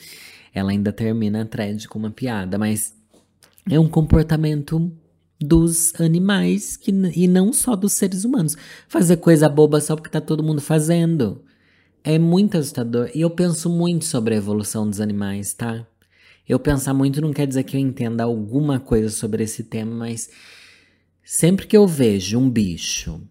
Ela 0.54 0.72
ainda 0.72 0.92
termina 0.92 1.44
a 1.44 1.46
thread 1.46 1.88
com 1.88 2.00
uma 2.00 2.12
piada, 2.12 2.58
mas 2.58 2.94
é 3.72 3.80
um 3.80 3.88
comportamento 3.88 4.92
dos 5.40 5.94
animais 6.00 6.76
que, 6.76 6.92
e 6.92 7.28
não 7.28 7.54
só 7.54 7.76
dos 7.76 7.94
seres 7.94 8.26
humanos. 8.26 8.58
Fazer 8.88 9.18
coisa 9.18 9.48
boba 9.48 9.80
só 9.80 9.96
porque 9.96 10.10
tá 10.10 10.20
todo 10.20 10.44
mundo 10.44 10.62
fazendo. 10.62 11.42
É 12.04 12.20
muito 12.20 12.58
assustador. 12.58 13.10
E 13.16 13.22
eu 13.22 13.30
penso 13.30 13.70
muito 13.70 14.06
sobre 14.06 14.34
a 14.34 14.38
evolução 14.38 14.90
dos 14.90 15.00
animais, 15.00 15.54
tá? 15.54 15.86
Eu 16.48 16.60
pensar 16.60 16.94
muito 16.94 17.22
não 17.22 17.32
quer 17.32 17.46
dizer 17.46 17.64
que 17.64 17.78
eu 17.78 17.82
entenda 17.82 18.24
alguma 18.24 18.80
coisa 18.80 19.10
sobre 19.10 19.44
esse 19.44 19.64
tema, 19.64 19.94
mas 19.94 20.30
sempre 21.24 21.68
que 21.68 21.78
eu 21.78 21.88
vejo 21.88 22.40
um 22.40 22.50
bicho 22.50 23.22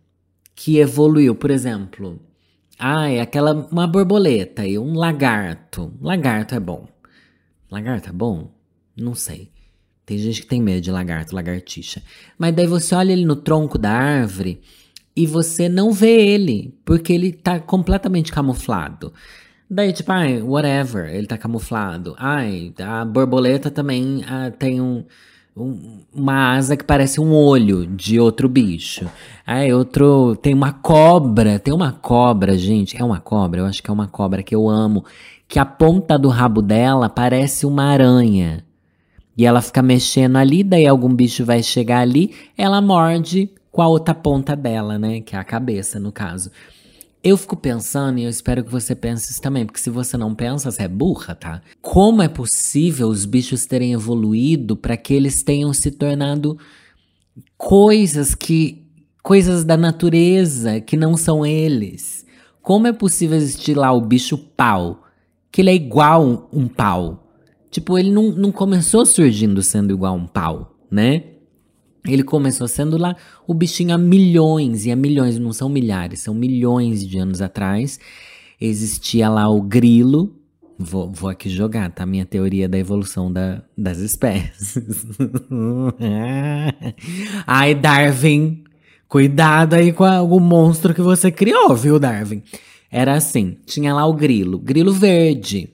que 0.54 0.78
evoluiu, 0.78 1.34
por 1.34 1.50
exemplo, 1.50 2.20
ah, 2.78 3.10
é 3.10 3.20
aquela 3.20 3.52
uma 3.52 3.86
borboleta 3.86 4.64
e 4.64 4.78
um 4.78 4.94
lagarto. 4.94 5.92
Lagarto 6.00 6.54
é 6.54 6.60
bom. 6.60 6.86
Lagarto 7.70 8.08
é 8.08 8.12
bom? 8.12 8.52
Não 8.96 9.14
sei. 9.14 9.50
Tem 10.08 10.16
gente 10.16 10.40
que 10.40 10.46
tem 10.46 10.62
medo 10.62 10.80
de 10.80 10.90
lagarto, 10.90 11.36
lagartixa. 11.36 12.02
Mas 12.38 12.54
daí 12.54 12.66
você 12.66 12.94
olha 12.94 13.12
ele 13.12 13.26
no 13.26 13.36
tronco 13.36 13.76
da 13.76 13.90
árvore 13.90 14.58
e 15.14 15.26
você 15.26 15.68
não 15.68 15.92
vê 15.92 16.28
ele, 16.28 16.74
porque 16.82 17.12
ele 17.12 17.30
tá 17.30 17.60
completamente 17.60 18.32
camuflado. 18.32 19.12
Daí, 19.68 19.92
tipo, 19.92 20.10
ai, 20.10 20.40
whatever, 20.40 21.14
ele 21.14 21.26
tá 21.26 21.36
camuflado. 21.36 22.14
Ai, 22.16 22.72
a 22.78 23.04
borboleta 23.04 23.70
também 23.70 24.24
ah, 24.26 24.50
tem 24.50 24.80
um, 24.80 25.04
um, 25.54 26.00
uma 26.10 26.54
asa 26.54 26.74
que 26.74 26.84
parece 26.84 27.20
um 27.20 27.34
olho 27.34 27.86
de 27.86 28.18
outro 28.18 28.48
bicho. 28.48 29.04
Ai, 29.46 29.74
outro. 29.74 30.36
Tem 30.36 30.54
uma 30.54 30.72
cobra, 30.72 31.58
tem 31.58 31.74
uma 31.74 31.92
cobra, 31.92 32.56
gente. 32.56 32.96
É 32.96 33.04
uma 33.04 33.20
cobra? 33.20 33.60
Eu 33.60 33.66
acho 33.66 33.82
que 33.82 33.90
é 33.90 33.92
uma 33.92 34.08
cobra 34.08 34.42
que 34.42 34.54
eu 34.54 34.70
amo. 34.70 35.04
Que 35.46 35.58
a 35.58 35.66
ponta 35.66 36.18
do 36.18 36.30
rabo 36.30 36.62
dela 36.62 37.10
parece 37.10 37.66
uma 37.66 37.84
aranha. 37.84 38.64
E 39.38 39.46
ela 39.46 39.62
fica 39.62 39.80
mexendo 39.80 40.34
ali, 40.34 40.64
daí 40.64 40.84
algum 40.84 41.14
bicho 41.14 41.44
vai 41.44 41.62
chegar 41.62 42.00
ali, 42.00 42.34
ela 42.56 42.82
morde 42.82 43.48
com 43.70 43.80
a 43.80 43.86
outra 43.86 44.12
ponta 44.12 44.56
dela, 44.56 44.98
né? 44.98 45.20
Que 45.20 45.36
é 45.36 45.38
a 45.38 45.44
cabeça, 45.44 46.00
no 46.00 46.10
caso. 46.10 46.50
Eu 47.22 47.36
fico 47.36 47.56
pensando, 47.56 48.18
e 48.18 48.24
eu 48.24 48.30
espero 48.30 48.64
que 48.64 48.70
você 48.70 48.96
pense 48.96 49.30
isso 49.30 49.40
também, 49.40 49.64
porque 49.64 49.78
se 49.78 49.90
você 49.90 50.16
não 50.16 50.34
pensa, 50.34 50.72
você 50.72 50.82
é 50.82 50.88
burra, 50.88 51.36
tá? 51.36 51.62
Como 51.80 52.20
é 52.20 52.26
possível 52.26 53.06
os 53.06 53.24
bichos 53.24 53.64
terem 53.64 53.92
evoluído 53.92 54.76
para 54.76 54.96
que 54.96 55.14
eles 55.14 55.40
tenham 55.44 55.72
se 55.72 55.92
tornado 55.92 56.58
coisas 57.56 58.34
que. 58.34 58.84
coisas 59.22 59.62
da 59.62 59.76
natureza 59.76 60.80
que 60.80 60.96
não 60.96 61.16
são 61.16 61.46
eles? 61.46 62.26
Como 62.60 62.88
é 62.88 62.92
possível 62.92 63.36
existir 63.36 63.76
lá 63.76 63.92
o 63.92 64.00
bicho 64.00 64.36
pau? 64.36 65.04
Que 65.52 65.60
ele 65.60 65.70
é 65.70 65.74
igual 65.74 66.48
um 66.52 66.66
pau. 66.66 67.27
Tipo, 67.70 67.98
ele 67.98 68.10
não, 68.10 68.32
não 68.32 68.50
começou 68.50 69.04
surgindo 69.04 69.62
sendo 69.62 69.92
igual 69.92 70.14
um 70.14 70.26
pau, 70.26 70.74
né? 70.90 71.24
Ele 72.06 72.22
começou 72.22 72.66
sendo 72.66 72.96
lá 72.96 73.14
o 73.46 73.52
bichinho 73.52 73.94
há 73.94 73.98
milhões, 73.98 74.86
e 74.86 74.90
há 74.90 74.96
milhões, 74.96 75.38
não 75.38 75.52
são 75.52 75.68
milhares, 75.68 76.20
são 76.20 76.34
milhões 76.34 77.06
de 77.06 77.18
anos 77.18 77.42
atrás. 77.42 78.00
Existia 78.60 79.28
lá 79.28 79.48
o 79.48 79.60
grilo. 79.60 80.34
Vou, 80.78 81.10
vou 81.10 81.28
aqui 81.28 81.50
jogar, 81.50 81.90
tá? 81.90 82.06
Minha 82.06 82.24
teoria 82.24 82.68
da 82.68 82.78
evolução 82.78 83.32
da, 83.32 83.62
das 83.76 83.98
espécies. 83.98 84.78
Ai, 87.46 87.74
Darwin, 87.74 88.62
cuidado 89.08 89.74
aí 89.74 89.92
com 89.92 90.04
a, 90.04 90.22
o 90.22 90.38
monstro 90.38 90.94
que 90.94 91.02
você 91.02 91.32
criou, 91.32 91.74
viu, 91.74 91.98
Darwin? 91.98 92.42
Era 92.90 93.14
assim: 93.14 93.56
tinha 93.66 93.92
lá 93.92 94.06
o 94.06 94.14
grilo, 94.14 94.58
grilo 94.58 94.92
verde. 94.92 95.70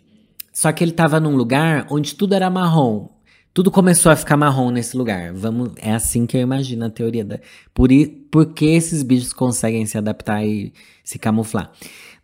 Só 0.55 0.71
que 0.73 0.85
ele 0.85 0.93
estava 0.93 1.19
num 1.19 1.35
lugar 1.35 1.87
onde 1.91 2.15
tudo 2.15 2.33
era 2.33 2.49
marrom. 2.49 3.09
Tudo 3.53 3.71
começou 3.71 4.11
a 4.11 4.17
ficar 4.17 4.37
marrom 4.37 4.71
nesse 4.71 4.97
lugar. 4.97 5.33
Vamos, 5.35 5.73
é 5.77 5.93
assim 5.93 6.27
que 6.27 6.37
eu 6.37 6.41
imagino 6.41 6.85
a 6.85 6.91
teoria 6.91 7.25
da. 7.25 7.41
Por, 7.75 7.89
por 8.31 8.47
que 8.47 8.67
esses 8.67 9.03
bichos 9.03 9.33
conseguem 9.33 9.85
se 9.85 9.99
adaptar 9.99 10.45
e 10.47 10.73
se 11.03 11.19
camuflar? 11.19 11.73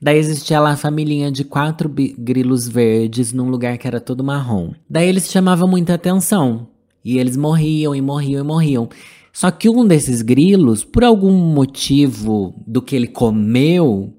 Daí 0.00 0.16
existia 0.16 0.60
lá 0.60 0.70
a 0.70 0.76
família 0.76 1.30
de 1.30 1.44
quatro 1.44 1.88
grilos 1.88 2.66
verdes 2.66 3.32
num 3.32 3.50
lugar 3.50 3.76
que 3.78 3.86
era 3.86 4.00
todo 4.00 4.24
marrom. 4.24 4.72
Daí 4.88 5.08
eles 5.08 5.30
chamavam 5.30 5.68
muita 5.68 5.94
atenção. 5.94 6.68
E 7.04 7.18
eles 7.18 7.36
morriam 7.36 7.94
e 7.94 8.00
morriam 8.00 8.40
e 8.40 8.46
morriam. 8.46 8.88
Só 9.32 9.50
que 9.50 9.68
um 9.68 9.86
desses 9.86 10.22
grilos, 10.22 10.84
por 10.84 11.02
algum 11.04 11.32
motivo 11.32 12.54
do 12.66 12.80
que 12.80 12.94
ele 12.94 13.06
comeu, 13.06 14.12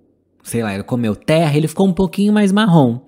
sei 0.44 0.64
lá, 0.64 0.74
ele 0.74 0.84
comeu 0.84 1.16
terra, 1.16 1.56
ele 1.58 1.68
ficou 1.68 1.88
um 1.88 1.94
pouquinho 1.94 2.34
mais 2.34 2.52
marrom. 2.52 3.00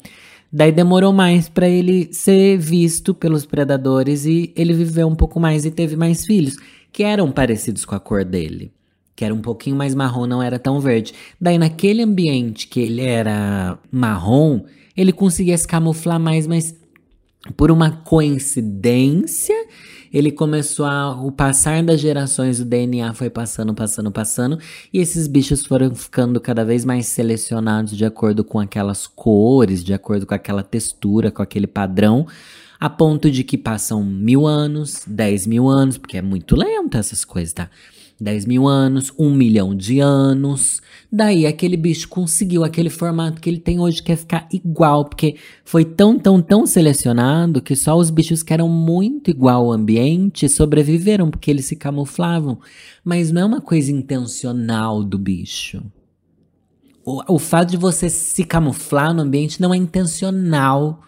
Daí 0.55 0.72
demorou 0.72 1.12
mais 1.12 1.50
para 1.50 1.67
ele 1.67 2.13
ser 2.13 2.60
visto 2.60 3.12
pelos 3.12 3.43
predadores 3.43 4.24
e 4.24 4.53
ele 4.55 4.72
viveu 4.72 5.07
um 5.07 5.15
pouco 5.15 5.39
mais 5.39 5.65
e 5.65 5.72
teve 5.72 5.95
mais 5.95 6.27
filhos, 6.27 6.55
que 6.91 7.01
eram 7.01 7.31
parecidos 7.31 7.83
com 7.83 7.95
a 7.95 8.00
cor 8.00 8.24
dele, 8.24 8.72
que 9.15 9.25
era 9.25 9.33
um 9.33 9.41
pouquinho 9.41 9.75
mais 9.75 9.95
marrom, 9.95 10.27
não 10.27 10.43
era 10.43 10.60
tão 10.60 10.79
verde. 10.79 11.12
Daí 11.41 11.57
naquele 11.57 12.03
ambiente 12.03 12.67
que 12.67 12.79
ele 12.79 13.01
era 13.01 13.79
marrom, 13.91 14.62
ele 14.95 15.12
conseguia 15.12 15.57
se 15.57 15.67
camuflar 15.67 16.19
mais, 16.19 16.45
mas 16.45 16.75
por 17.57 17.72
uma 17.72 17.89
coincidência, 17.89 19.55
ele 20.13 20.32
começou 20.32 20.86
a. 20.86 21.20
O 21.20 21.32
passar 21.32 21.82
das 21.84 22.00
gerações, 22.00 22.60
o 22.60 22.65
DNA 22.65 23.13
foi 23.13 23.29
passando, 23.29 23.74
passando, 23.74 24.12
passando. 24.12 24.60
E 24.93 25.00
esses 25.00 25.27
bichos 25.27 25.65
foram 25.65 25.93
ficando 25.96 26.39
cada 26.39 26.63
vez 26.63 26.86
mais 26.86 27.08
selecionados 27.08 27.98
de 27.98 28.05
acordo 28.05 28.43
com 28.43 28.60
aquelas 28.60 29.08
cores, 29.08 29.84
de 29.84 29.93
acordo 29.93 30.27
com 30.27 30.36
aquela 30.36 30.62
textura, 30.62 31.32
com 31.32 31.41
aquele 31.41 31.65
padrão. 31.65 32.27
A 32.79 32.89
ponto 32.89 33.32
de 33.32 33.43
que 33.43 33.58
passam 33.58 34.03
mil 34.03 34.46
anos, 34.46 35.03
dez 35.08 35.48
mil 35.48 35.67
anos, 35.67 35.98
porque 35.98 36.17
é 36.17 36.22
muito 36.22 36.55
lento 36.55 36.98
essas 36.98 37.25
coisas, 37.25 37.53
tá? 37.53 37.70
10 38.20 38.46
mil 38.46 38.67
anos, 38.67 39.12
um 39.17 39.34
milhão 39.34 39.75
de 39.75 40.00
anos. 40.00 40.82
Daí 41.12 41.46
aquele 41.46 41.77
bicho 41.77 42.08
conseguiu 42.08 42.63
aquele 42.63 42.89
formato 42.89 43.41
que 43.41 43.50
ele 43.50 43.60
tem 43.60 43.79
hoje, 43.79 44.01
que 44.01 44.12
é 44.12 44.15
ficar 44.15 44.48
igual, 44.51 45.05
porque 45.05 45.36
foi 45.63 45.86
tão, 45.86 46.17
tão, 46.17 46.41
tão 46.41 46.65
selecionado 46.65 47.62
que 47.62 47.75
só 47.75 47.98
os 47.98 48.10
bichos 48.10 48.41
que 48.41 48.53
eram 48.53 48.70
muito 48.70 49.29
igual 49.29 49.65
ao 49.65 49.72
ambiente 49.72 50.48
sobreviveram, 50.50 51.29
porque 51.29 51.51
eles 51.51 51.65
se 51.65 51.75
camuflavam. 51.75 52.60
Mas 53.03 53.32
não 53.32 53.41
é 53.41 53.46
uma 53.46 53.62
coisa 53.62 53.91
intencional 53.91 55.03
do 55.03 55.17
bicho. 55.17 55.84
O, 57.05 57.36
o 57.36 57.39
fato 57.39 57.72
de 57.72 57.77
você 57.77 58.10
se 58.10 58.43
camuflar 58.46 59.13
no 59.13 59.22
ambiente 59.22 59.62
não 59.62 59.74
é 59.74 59.77
intencional. 59.77 61.01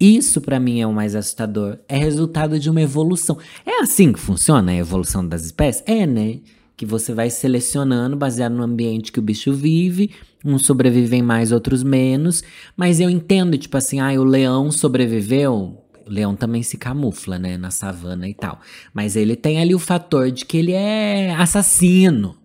Isso 0.00 0.40
para 0.40 0.58
mim 0.58 0.80
é 0.80 0.86
o 0.86 0.94
mais 0.94 1.14
assustador. 1.14 1.78
É 1.86 1.98
resultado 1.98 2.58
de 2.58 2.70
uma 2.70 2.80
evolução. 2.80 3.36
É 3.66 3.82
assim 3.82 4.14
que 4.14 4.18
funciona 4.18 4.72
a 4.72 4.76
evolução 4.76 5.26
das 5.26 5.44
espécies? 5.44 5.84
É, 5.86 6.06
né? 6.06 6.38
Que 6.74 6.86
você 6.86 7.12
vai 7.12 7.28
selecionando 7.28 8.16
baseado 8.16 8.54
no 8.54 8.62
ambiente 8.62 9.12
que 9.12 9.18
o 9.18 9.22
bicho 9.22 9.52
vive. 9.52 10.10
Uns 10.42 10.64
sobrevivem 10.64 11.20
mais, 11.20 11.52
outros 11.52 11.82
menos. 11.82 12.42
Mas 12.74 12.98
eu 12.98 13.10
entendo, 13.10 13.58
tipo 13.58 13.76
assim, 13.76 14.00
ah, 14.00 14.10
o 14.18 14.24
leão 14.24 14.70
sobreviveu. 14.72 15.84
O 16.06 16.10
leão 16.10 16.34
também 16.34 16.62
se 16.62 16.78
camufla, 16.78 17.38
né? 17.38 17.58
Na 17.58 17.70
savana 17.70 18.26
e 18.26 18.32
tal. 18.32 18.58
Mas 18.94 19.16
ele 19.16 19.36
tem 19.36 19.60
ali 19.60 19.74
o 19.74 19.78
fator 19.78 20.30
de 20.30 20.46
que 20.46 20.56
ele 20.56 20.72
é 20.72 21.34
assassino. 21.34 22.40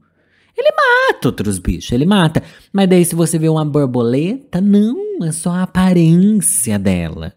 Ele 0.57 0.71
mata 0.71 1.29
outros 1.29 1.57
bichos, 1.57 1.91
ele 1.93 2.05
mata. 2.05 2.43
Mas 2.71 2.89
daí, 2.89 3.03
se 3.03 3.15
você 3.15 3.39
vê 3.39 3.47
uma 3.47 3.65
borboleta, 3.65 4.59
não, 4.59 5.23
é 5.23 5.31
só 5.31 5.51
a 5.51 5.63
aparência 5.63 6.77
dela. 6.77 7.33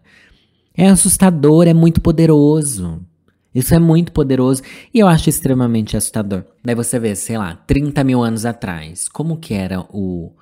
É 0.79 0.87
assustador, 0.87 1.67
é 1.67 1.73
muito 1.73 1.99
poderoso. 1.99 3.05
Isso 3.53 3.75
é 3.75 3.79
muito 3.79 4.13
poderoso 4.13 4.61
e 4.93 4.99
eu 4.99 5.09
acho 5.09 5.29
extremamente 5.29 5.97
assustador. 5.97 6.45
Daí 6.63 6.73
você 6.73 6.97
vê, 6.97 7.13
sei 7.17 7.37
lá, 7.37 7.53
30 7.53 8.01
mil 8.05 8.23
anos 8.23 8.45
atrás, 8.45 9.09
como 9.09 9.35
que 9.37 9.53
era 9.53 9.81
o. 9.81 10.33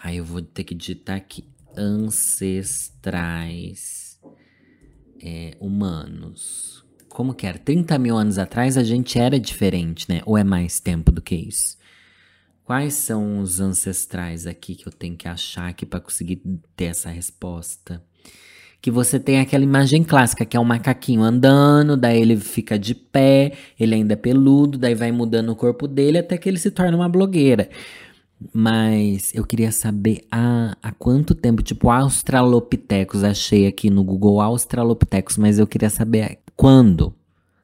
Ai, 0.00 0.20
eu 0.20 0.24
vou 0.24 0.40
ter 0.40 0.62
que 0.62 0.76
digitar 0.76 1.16
aqui. 1.16 1.44
Ancestrais 1.76 3.00
é, 5.20 5.56
humanos. 5.58 6.84
Como 7.08 7.34
que 7.34 7.44
era? 7.44 7.58
30 7.58 7.98
mil 7.98 8.16
anos 8.16 8.38
atrás 8.38 8.78
a 8.78 8.84
gente 8.84 9.18
era 9.18 9.40
diferente, 9.40 10.06
né? 10.08 10.22
Ou 10.24 10.38
é 10.38 10.44
mais 10.44 10.78
tempo 10.78 11.10
do 11.10 11.20
que 11.20 11.34
isso? 11.34 11.76
Quais 12.62 12.94
são 12.94 13.40
os 13.40 13.58
ancestrais 13.58 14.46
aqui 14.46 14.76
que 14.76 14.86
eu 14.86 14.92
tenho 14.92 15.16
que 15.16 15.26
achar 15.26 15.68
aqui 15.68 15.84
para 15.84 15.98
conseguir 15.98 16.40
ter 16.76 16.84
essa 16.84 17.10
resposta? 17.10 18.00
Que 18.80 18.90
você 18.90 19.20
tem 19.20 19.40
aquela 19.40 19.62
imagem 19.62 20.02
clássica, 20.02 20.44
que 20.44 20.56
é 20.56 20.60
um 20.60 20.64
macaquinho 20.64 21.22
andando, 21.22 21.96
daí 21.96 22.20
ele 22.20 22.36
fica 22.36 22.78
de 22.78 22.94
pé, 22.94 23.52
ele 23.78 23.94
ainda 23.94 24.14
é 24.14 24.16
peludo, 24.16 24.78
daí 24.78 24.94
vai 24.94 25.12
mudando 25.12 25.50
o 25.50 25.56
corpo 25.56 25.86
dele 25.86 26.18
até 26.18 26.38
que 26.38 26.48
ele 26.48 26.58
se 26.58 26.70
torna 26.70 26.96
uma 26.96 27.08
blogueira. 27.08 27.68
Mas 28.54 29.34
eu 29.34 29.44
queria 29.44 29.70
saber 29.70 30.22
há, 30.30 30.74
há 30.82 30.92
quanto 30.92 31.34
tempo, 31.34 31.62
tipo, 31.62 31.90
Australopithecus, 31.90 33.22
achei 33.22 33.66
aqui 33.66 33.90
no 33.90 34.02
Google 34.02 34.40
Australopithecus, 34.40 35.36
mas 35.36 35.58
eu 35.58 35.66
queria 35.66 35.90
saber 35.90 36.38
quando, 36.56 37.14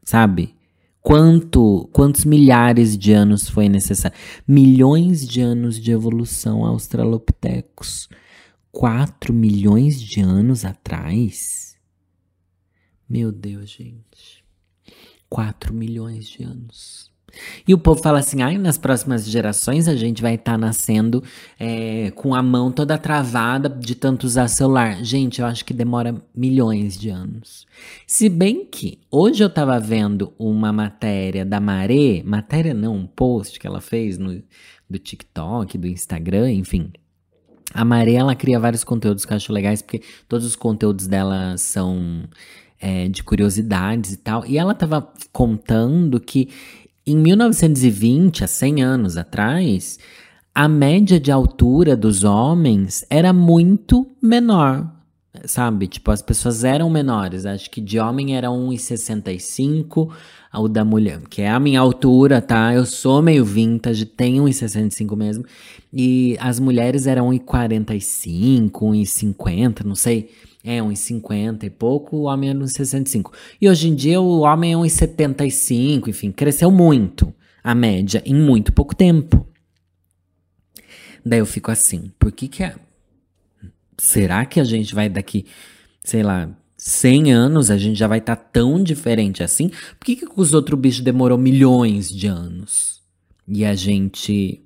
sabe? 0.05 0.55
Quanto, 1.01 1.89
quantos 1.93 2.25
milhares 2.25 2.99
de 2.99 3.13
anos 3.13 3.49
foi 3.49 3.69
necessário? 3.69 4.19
Milhões 4.47 5.27
de 5.27 5.41
anos 5.41 5.81
de 5.81 5.93
evolução 5.93 6.67
Australopithecus. 6.67 8.09
4 8.77 9.33
milhões 9.33 9.99
de 9.99 10.21
anos 10.21 10.63
atrás? 10.63 11.79
Meu 13.09 13.33
Deus, 13.33 13.71
gente. 13.71 14.45
4 15.31 15.73
milhões 15.73 16.29
de 16.29 16.43
anos. 16.43 17.11
E 17.67 17.73
o 17.73 17.79
povo 17.79 18.03
fala 18.03 18.19
assim: 18.19 18.43
ai, 18.43 18.59
nas 18.59 18.77
próximas 18.77 19.27
gerações 19.27 19.89
a 19.89 19.97
gente 19.97 20.21
vai 20.21 20.35
estar 20.35 20.53
tá 20.53 20.59
nascendo 20.59 21.25
é, 21.59 22.11
com 22.11 22.35
a 22.35 22.43
mão 22.43 22.71
toda 22.71 22.99
travada 22.99 23.71
de 23.71 23.95
tanto 23.95 24.25
usar 24.25 24.47
celular. 24.47 25.03
Gente, 25.03 25.41
eu 25.41 25.47
acho 25.47 25.65
que 25.65 25.73
demora 25.73 26.15
milhões 26.35 26.99
de 26.99 27.09
anos. 27.09 27.67
Se 28.07 28.29
bem 28.29 28.67
que 28.67 29.01
hoje 29.11 29.43
eu 29.43 29.49
estava 29.49 29.81
vendo 29.81 30.35
uma 30.39 30.71
matéria 30.71 31.47
da 31.47 31.59
Maré, 31.61 32.23
matéria 32.23 32.75
não, 32.75 32.95
um 32.95 33.07
post 33.07 33.59
que 33.59 33.67
ela 33.67 33.81
fez 33.81 34.19
no, 34.19 34.43
do 34.89 34.99
TikTok, 34.99 35.79
do 35.79 35.89
Instagram, 35.89 36.53
enfim 36.53 36.93
a 37.77 37.85
Maria, 37.85 38.21
ela 38.21 38.35
cria 38.35 38.59
vários 38.59 38.83
conteúdos 38.83 39.25
que 39.25 39.33
eu 39.33 39.37
acho 39.37 39.53
legais, 39.53 39.83
porque 39.83 40.03
todos 40.29 40.47
os 40.47 40.57
conteúdos 40.57 41.07
dela 41.07 41.57
são 41.59 42.25
é, 42.81 43.09
de 43.09 43.23
curiosidades 43.23 44.13
e 44.13 44.17
tal. 44.17 44.47
E 44.47 44.57
ela 44.59 44.75
tava 44.75 45.13
contando 45.33 46.19
que 46.19 46.49
em 47.07 47.17
1920, 47.17 48.43
há 48.43 48.47
100 48.47 48.83
anos 48.83 49.17
atrás, 49.17 49.99
a 50.55 50.67
média 50.67 51.21
de 51.21 51.31
altura 51.31 51.97
dos 51.97 52.25
homens 52.25 53.05
era 53.11 53.33
muito 53.33 54.07
menor 54.21 54.96
sabe? 55.45 55.87
Tipo, 55.87 56.11
as 56.11 56.23
pessoas 56.23 56.65
eram 56.65 56.89
menores. 56.89 57.47
Acho 57.47 57.71
que 57.71 57.81
de 57.81 57.99
homem 57.99 58.37
era 58.37 58.49
1,65, 58.49 60.11
o 60.55 60.69
da 60.69 60.85
mulher, 60.85 61.21
que 61.29 61.43
é 61.43 61.51
a 61.51 61.61
minha 61.61 61.81
altura, 61.81 62.41
tá? 62.41 62.73
Eu 62.73 62.87
sou 62.87 63.21
meio 63.21 63.45
vintage, 63.45 64.07
tenho 64.07 64.45
1,65 64.45 65.17
mesmo. 65.17 65.45
E 65.93 66.37
as 66.41 66.59
mulheres 66.59 67.07
eram 67.07 67.31
1,45, 67.31 68.71
1,50, 68.71 69.85
não 69.85 69.95
sei. 69.95 70.31
É, 70.65 70.81
1,50 70.81 71.65
e 71.65 71.71
pouco, 71.71 72.17
o 72.17 72.23
homem 72.23 72.51
era 72.51 72.59
1,65. 72.59 73.33
E 73.61 73.69
hoje 73.69 73.89
em 73.89 73.95
dia 73.95 74.21
o 74.21 74.41
homem 74.41 74.73
é 74.73 74.77
1,75, 74.77 76.09
enfim, 76.09 76.33
cresceu 76.33 76.71
muito 76.73 77.33
a 77.63 77.75
média 77.75 78.23
em 78.25 78.35
muito 78.35 78.73
pouco 78.73 78.95
tempo. 78.95 79.47
Daí 81.25 81.41
eu 81.41 81.47
fico 81.47 81.71
assim, 81.71 82.13
por 82.19 82.31
que 82.31 82.47
que 82.47 82.63
a, 82.63 82.75
será 83.99 84.45
que 84.45 84.61
a 84.61 84.65
gente 84.65 84.95
vai 84.95 85.09
daqui, 85.09 85.47
sei 86.03 86.23
lá, 86.23 86.51
100 86.77 87.33
anos, 87.33 87.71
a 87.71 87.77
gente 87.77 87.99
já 87.99 88.07
vai 88.07 88.19
estar 88.19 88.37
tá 88.37 88.45
tão 88.53 88.83
diferente 88.83 89.43
assim? 89.43 89.69
Por 89.99 90.05
que, 90.05 90.17
que 90.17 90.29
os 90.37 90.53
outros 90.53 90.79
bichos 90.79 91.01
demorou 91.01 91.39
milhões 91.39 92.09
de 92.09 92.27
anos? 92.27 93.03
E 93.49 93.65
a 93.65 93.75
gente 93.75 94.63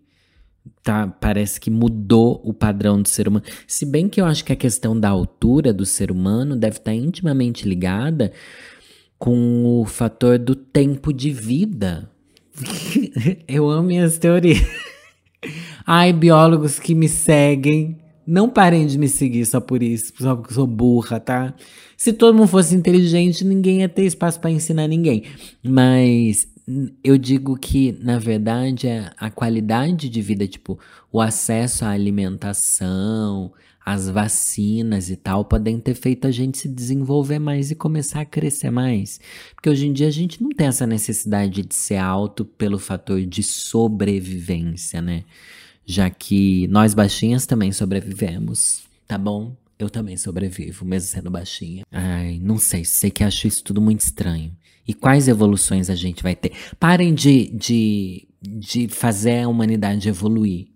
tá, 0.82 1.06
parece 1.06 1.60
que 1.60 1.70
mudou 1.70 2.40
o 2.44 2.52
padrão 2.52 3.00
do 3.00 3.08
ser 3.08 3.28
humano. 3.28 3.44
Se 3.66 3.86
bem 3.86 4.08
que 4.08 4.20
eu 4.20 4.24
acho 4.24 4.44
que 4.44 4.52
a 4.52 4.56
questão 4.56 4.98
da 4.98 5.08
altura 5.08 5.72
do 5.72 5.86
ser 5.86 6.10
humano 6.10 6.56
deve 6.56 6.78
estar 6.78 6.90
tá 6.90 6.96
intimamente 6.96 7.68
ligada 7.68 8.32
com 9.18 9.80
o 9.80 9.84
fator 9.84 10.38
do 10.38 10.54
tempo 10.54 11.12
de 11.12 11.30
vida. 11.30 12.10
eu 13.46 13.68
amo 13.68 13.88
minhas 13.88 14.18
teorias. 14.18 14.66
Ai, 15.86 16.12
biólogos 16.12 16.78
que 16.78 16.94
me 16.94 17.08
seguem, 17.08 17.99
não 18.30 18.48
parem 18.48 18.86
de 18.86 18.96
me 18.96 19.08
seguir 19.08 19.44
só 19.44 19.60
por 19.60 19.82
isso, 19.82 20.12
só 20.16 20.36
porque 20.36 20.52
eu 20.52 20.54
sou 20.54 20.66
burra, 20.66 21.18
tá? 21.18 21.52
Se 21.96 22.12
todo 22.12 22.36
mundo 22.36 22.46
fosse 22.46 22.76
inteligente, 22.76 23.44
ninguém 23.44 23.80
ia 23.80 23.88
ter 23.88 24.04
espaço 24.04 24.38
para 24.38 24.52
ensinar 24.52 24.86
ninguém. 24.86 25.24
Mas 25.64 26.46
eu 27.02 27.18
digo 27.18 27.56
que, 27.56 27.92
na 28.00 28.20
verdade, 28.20 28.86
é 28.86 29.10
a 29.18 29.30
qualidade 29.30 30.08
de 30.08 30.22
vida, 30.22 30.46
tipo, 30.46 30.78
o 31.10 31.20
acesso 31.20 31.84
à 31.84 31.90
alimentação, 31.90 33.52
as 33.84 34.08
vacinas 34.08 35.10
e 35.10 35.16
tal, 35.16 35.44
podem 35.44 35.80
ter 35.80 35.94
feito 35.94 36.28
a 36.28 36.30
gente 36.30 36.58
se 36.58 36.68
desenvolver 36.68 37.40
mais 37.40 37.72
e 37.72 37.74
começar 37.74 38.20
a 38.20 38.24
crescer 38.24 38.70
mais. 38.70 39.18
Porque 39.56 39.68
hoje 39.68 39.88
em 39.88 39.92
dia 39.92 40.06
a 40.06 40.12
gente 40.12 40.40
não 40.40 40.50
tem 40.50 40.68
essa 40.68 40.86
necessidade 40.86 41.62
de 41.62 41.74
ser 41.74 41.96
alto 41.96 42.44
pelo 42.44 42.78
fator 42.78 43.20
de 43.22 43.42
sobrevivência, 43.42 45.02
né? 45.02 45.24
Já 45.86 46.08
que 46.08 46.66
nós 46.68 46.94
baixinhas 46.94 47.46
também 47.46 47.72
sobrevivemos, 47.72 48.82
tá 49.06 49.18
bom? 49.18 49.56
Eu 49.78 49.88
também 49.88 50.16
sobrevivo, 50.16 50.84
mesmo 50.84 51.08
sendo 51.08 51.30
baixinha. 51.30 51.84
Ai, 51.90 52.38
não 52.42 52.58
sei, 52.58 52.84
sei 52.84 53.10
que 53.10 53.24
acho 53.24 53.46
isso 53.46 53.64
tudo 53.64 53.80
muito 53.80 54.00
estranho. 54.00 54.54
E 54.86 54.92
quais 54.92 55.28
evoluções 55.28 55.88
a 55.88 55.94
gente 55.94 56.22
vai 56.22 56.34
ter? 56.34 56.52
Parem 56.78 57.14
de, 57.14 57.48
de, 57.50 58.28
de 58.42 58.88
fazer 58.88 59.40
a 59.40 59.48
humanidade 59.48 60.08
evoluir, 60.08 60.68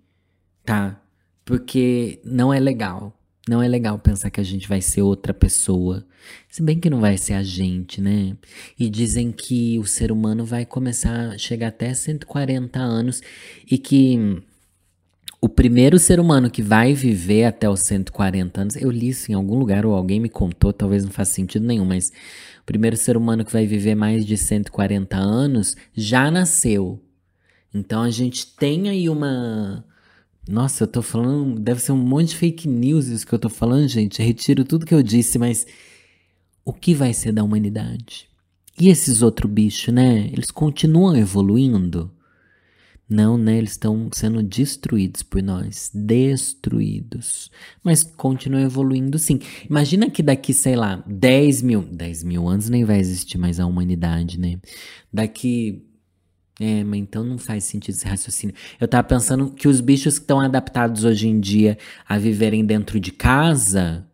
tá? 0.64 1.00
Porque 1.44 2.20
não 2.24 2.52
é 2.52 2.58
legal. 2.58 3.12
Não 3.46 3.62
é 3.62 3.68
legal 3.68 3.98
pensar 3.98 4.30
que 4.30 4.40
a 4.40 4.44
gente 4.44 4.66
vai 4.66 4.80
ser 4.80 5.02
outra 5.02 5.34
pessoa. 5.34 6.06
Se 6.48 6.62
bem 6.62 6.80
que 6.80 6.88
não 6.88 7.00
vai 7.00 7.18
ser 7.18 7.34
a 7.34 7.42
gente, 7.42 8.00
né? 8.00 8.36
E 8.78 8.88
dizem 8.88 9.30
que 9.30 9.78
o 9.78 9.84
ser 9.84 10.10
humano 10.10 10.46
vai 10.46 10.64
começar 10.64 11.32
a 11.32 11.38
chegar 11.38 11.68
até 11.68 11.92
140 11.92 12.78
anos 12.78 13.20
e 13.70 13.76
que 13.76 14.42
o 15.44 15.48
primeiro 15.48 15.98
ser 15.98 16.18
humano 16.18 16.50
que 16.50 16.62
vai 16.62 16.94
viver 16.94 17.44
até 17.44 17.68
os 17.68 17.80
140 17.80 18.62
anos, 18.62 18.76
eu 18.76 18.90
li 18.90 19.10
isso 19.10 19.30
em 19.30 19.34
algum 19.34 19.58
lugar 19.58 19.84
ou 19.84 19.92
alguém 19.92 20.18
me 20.18 20.30
contou, 20.30 20.72
talvez 20.72 21.04
não 21.04 21.10
faça 21.10 21.34
sentido 21.34 21.66
nenhum, 21.66 21.84
mas 21.84 22.08
o 22.62 22.64
primeiro 22.64 22.96
ser 22.96 23.14
humano 23.14 23.44
que 23.44 23.52
vai 23.52 23.66
viver 23.66 23.94
mais 23.94 24.24
de 24.24 24.38
140 24.38 25.18
anos 25.18 25.76
já 25.92 26.30
nasceu. 26.30 26.98
Então 27.74 28.00
a 28.00 28.08
gente 28.08 28.56
tem 28.56 28.88
aí 28.88 29.06
uma. 29.06 29.84
Nossa, 30.48 30.84
eu 30.84 30.88
tô 30.88 31.02
falando. 31.02 31.60
Deve 31.60 31.82
ser 31.82 31.92
um 31.92 31.98
monte 31.98 32.30
de 32.30 32.36
fake 32.36 32.66
news 32.66 33.08
isso 33.08 33.26
que 33.26 33.34
eu 33.34 33.38
tô 33.38 33.50
falando, 33.50 33.86
gente. 33.86 34.20
Eu 34.20 34.26
retiro 34.26 34.64
tudo 34.64 34.86
que 34.86 34.94
eu 34.94 35.02
disse, 35.02 35.38
mas. 35.38 35.66
O 36.64 36.72
que 36.72 36.94
vai 36.94 37.12
ser 37.12 37.32
da 37.32 37.44
humanidade? 37.44 38.30
E 38.80 38.88
esses 38.88 39.20
outros 39.20 39.50
bichos, 39.50 39.92
né? 39.92 40.30
Eles 40.32 40.50
continuam 40.50 41.14
evoluindo? 41.14 42.10
Não, 43.08 43.36
né? 43.36 43.58
Eles 43.58 43.72
estão 43.72 44.08
sendo 44.12 44.42
destruídos 44.42 45.22
por 45.22 45.42
nós. 45.42 45.90
Destruídos. 45.92 47.50
Mas 47.82 48.02
continuam 48.02 48.62
evoluindo 48.64 49.18
sim. 49.18 49.38
Imagina 49.68 50.10
que 50.10 50.22
daqui, 50.22 50.54
sei 50.54 50.74
lá, 50.74 51.04
10 51.06 51.62
mil. 51.62 51.82
10 51.82 52.24
mil 52.24 52.48
anos 52.48 52.68
nem 52.68 52.84
vai 52.84 52.98
existir 52.98 53.36
mais 53.36 53.60
a 53.60 53.66
humanidade, 53.66 54.40
né? 54.40 54.58
Daqui. 55.12 55.84
É, 56.58 56.84
mas 56.84 57.00
então 57.00 57.24
não 57.24 57.36
faz 57.36 57.64
sentido 57.64 57.94
esse 57.96 58.06
raciocínio. 58.06 58.54
Eu 58.80 58.88
tava 58.88 59.06
pensando 59.06 59.50
que 59.50 59.68
os 59.68 59.80
bichos 59.80 60.18
que 60.18 60.24
estão 60.24 60.40
adaptados 60.40 61.04
hoje 61.04 61.28
em 61.28 61.40
dia 61.40 61.76
a 62.08 62.16
viverem 62.16 62.64
dentro 62.64 63.00
de 63.00 63.10
casa 63.10 64.06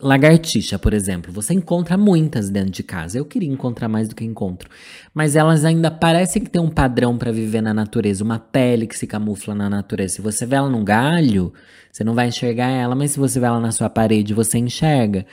Lagartixa, 0.00 0.78
por 0.78 0.94
exemplo, 0.94 1.32
você 1.32 1.52
encontra 1.52 1.96
muitas 1.96 2.48
dentro 2.48 2.70
de 2.70 2.84
casa. 2.84 3.18
Eu 3.18 3.24
queria 3.24 3.48
encontrar 3.48 3.88
mais 3.88 4.08
do 4.08 4.14
que 4.14 4.24
encontro. 4.24 4.70
Mas 5.12 5.34
elas 5.34 5.64
ainda 5.64 5.90
parecem 5.90 6.44
que 6.44 6.50
têm 6.50 6.62
um 6.62 6.70
padrão 6.70 7.18
para 7.18 7.32
viver 7.32 7.60
na 7.60 7.74
natureza, 7.74 8.22
uma 8.22 8.38
pele 8.38 8.86
que 8.86 8.96
se 8.96 9.04
camufla 9.04 9.52
na 9.52 9.68
natureza. 9.68 10.14
Se 10.14 10.22
você 10.22 10.46
vê 10.46 10.54
ela 10.54 10.70
num 10.70 10.84
galho, 10.84 11.52
você 11.90 12.04
não 12.04 12.14
vai 12.14 12.28
enxergar 12.28 12.68
ela, 12.68 12.94
mas 12.94 13.12
se 13.12 13.18
você 13.18 13.40
vê 13.40 13.46
ela 13.46 13.58
na 13.58 13.72
sua 13.72 13.90
parede, 13.90 14.32
você 14.32 14.58
enxerga. 14.58 15.26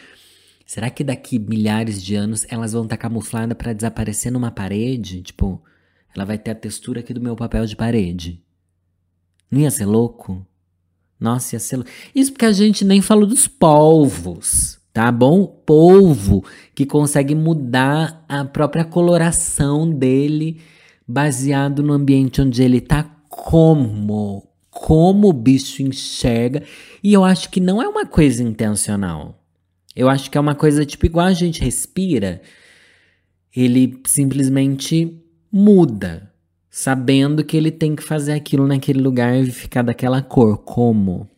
Será 0.66 0.90
que 0.90 1.04
daqui 1.04 1.38
milhares 1.38 2.02
de 2.02 2.16
anos 2.16 2.44
elas 2.50 2.74
vão 2.74 2.84
estar 2.84 2.98
tá 2.98 3.02
camufladas 3.02 3.56
para 3.56 3.74
desaparecer 3.74 4.32
numa 4.32 4.50
parede? 4.50 5.22
Tipo, 5.22 5.62
ela 6.16 6.26
vai 6.26 6.40
ter 6.40 6.52
a 6.52 6.56
textura 6.56 7.02
aqui 7.02 7.14
do 7.14 7.22
meu 7.22 7.36
papel 7.36 7.66
de 7.68 7.76
parede. 7.76 8.42
Não 9.52 9.60
ia 9.60 9.70
ser 9.70 9.86
louco? 9.86 10.44
Nossa, 11.22 11.56
ia 11.56 11.60
ser... 11.60 11.86
Isso 12.16 12.32
porque 12.32 12.48
a 12.48 12.52
gente 12.52 12.84
nem 12.84 13.00
falou 13.00 13.28
dos 13.28 13.48
polvos, 13.48 14.80
tá 14.92 15.12
bom? 15.12 15.46
Polvo 15.46 16.44
que 16.74 16.84
consegue 16.84 17.36
mudar 17.36 18.26
a 18.28 18.44
própria 18.44 18.84
coloração 18.84 19.88
dele 19.88 20.60
baseado 21.08 21.84
no 21.84 21.94
ambiente 21.94 22.42
onde 22.42 22.64
ele 22.64 22.82
tá. 22.82 23.04
Como? 23.30 24.50
Como 24.72 25.30
o 25.30 25.34
bicho 25.34 25.84
enxerga. 25.84 26.64
E 27.04 27.14
eu 27.14 27.24
acho 27.24 27.52
que 27.52 27.60
não 27.60 27.80
é 27.80 27.88
uma 27.88 28.08
coisa 28.08 28.42
intencional. 28.42 29.40
Eu 29.96 30.10
acho 30.10 30.32
que 30.32 30.40
é 30.40 30.42
uma 30.42 30.56
coisa 30.56 30.84
tipo 30.88 31.06
igual 31.06 31.28
a 31.28 31.34
gente 31.34 31.64
respira. 31.64 32.42
Ele 33.56 34.02
simplesmente 34.08 35.22
muda 35.52 36.31
sabendo 36.72 37.44
que 37.44 37.58
ele 37.58 37.70
tem 37.70 37.94
que 37.94 38.02
fazer 38.02 38.32
aquilo 38.32 38.66
naquele 38.66 39.02
lugar 39.02 39.36
e 39.36 39.52
ficar 39.52 39.82
daquela 39.82 40.22
cor. 40.22 40.60
Como? 40.60 41.30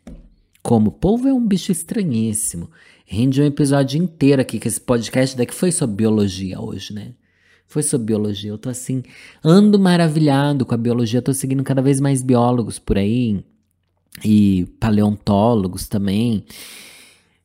Como? 0.61 0.89
O 0.89 0.93
povo 0.93 1.27
é 1.27 1.33
um 1.33 1.45
bicho 1.45 1.71
estranhíssimo. 1.71 2.69
Rende 3.03 3.41
um 3.41 3.45
episódio 3.45 4.01
inteiro 4.01 4.43
aqui, 4.43 4.59
que 4.59 4.67
esse 4.67 4.79
podcast 4.79 5.35
daqui 5.35 5.53
foi 5.53 5.71
sobre 5.71 5.97
biologia 5.97 6.61
hoje, 6.61 6.93
né? 6.93 7.13
Foi 7.67 7.81
sobre 7.81 8.07
biologia. 8.07 8.51
Eu 8.51 8.57
tô 8.59 8.69
assim, 8.69 9.01
ando 9.43 9.79
maravilhado 9.79 10.65
com 10.67 10.75
a 10.75 10.77
biologia. 10.77 11.21
tô 11.21 11.33
seguindo 11.33 11.63
cada 11.63 11.81
vez 11.81 11.99
mais 11.99 12.21
biólogos 12.21 12.77
por 12.77 12.97
aí. 12.99 13.43
E 14.23 14.67
paleontólogos 14.79 15.87
também. 15.87 16.45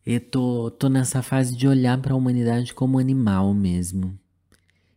E 0.04 0.20
tô, 0.20 0.70
tô 0.70 0.90
nessa 0.90 1.22
fase 1.22 1.56
de 1.56 1.66
olhar 1.66 1.98
para 1.98 2.12
a 2.12 2.16
humanidade 2.16 2.74
como 2.74 2.98
animal 2.98 3.54
mesmo. 3.54 4.18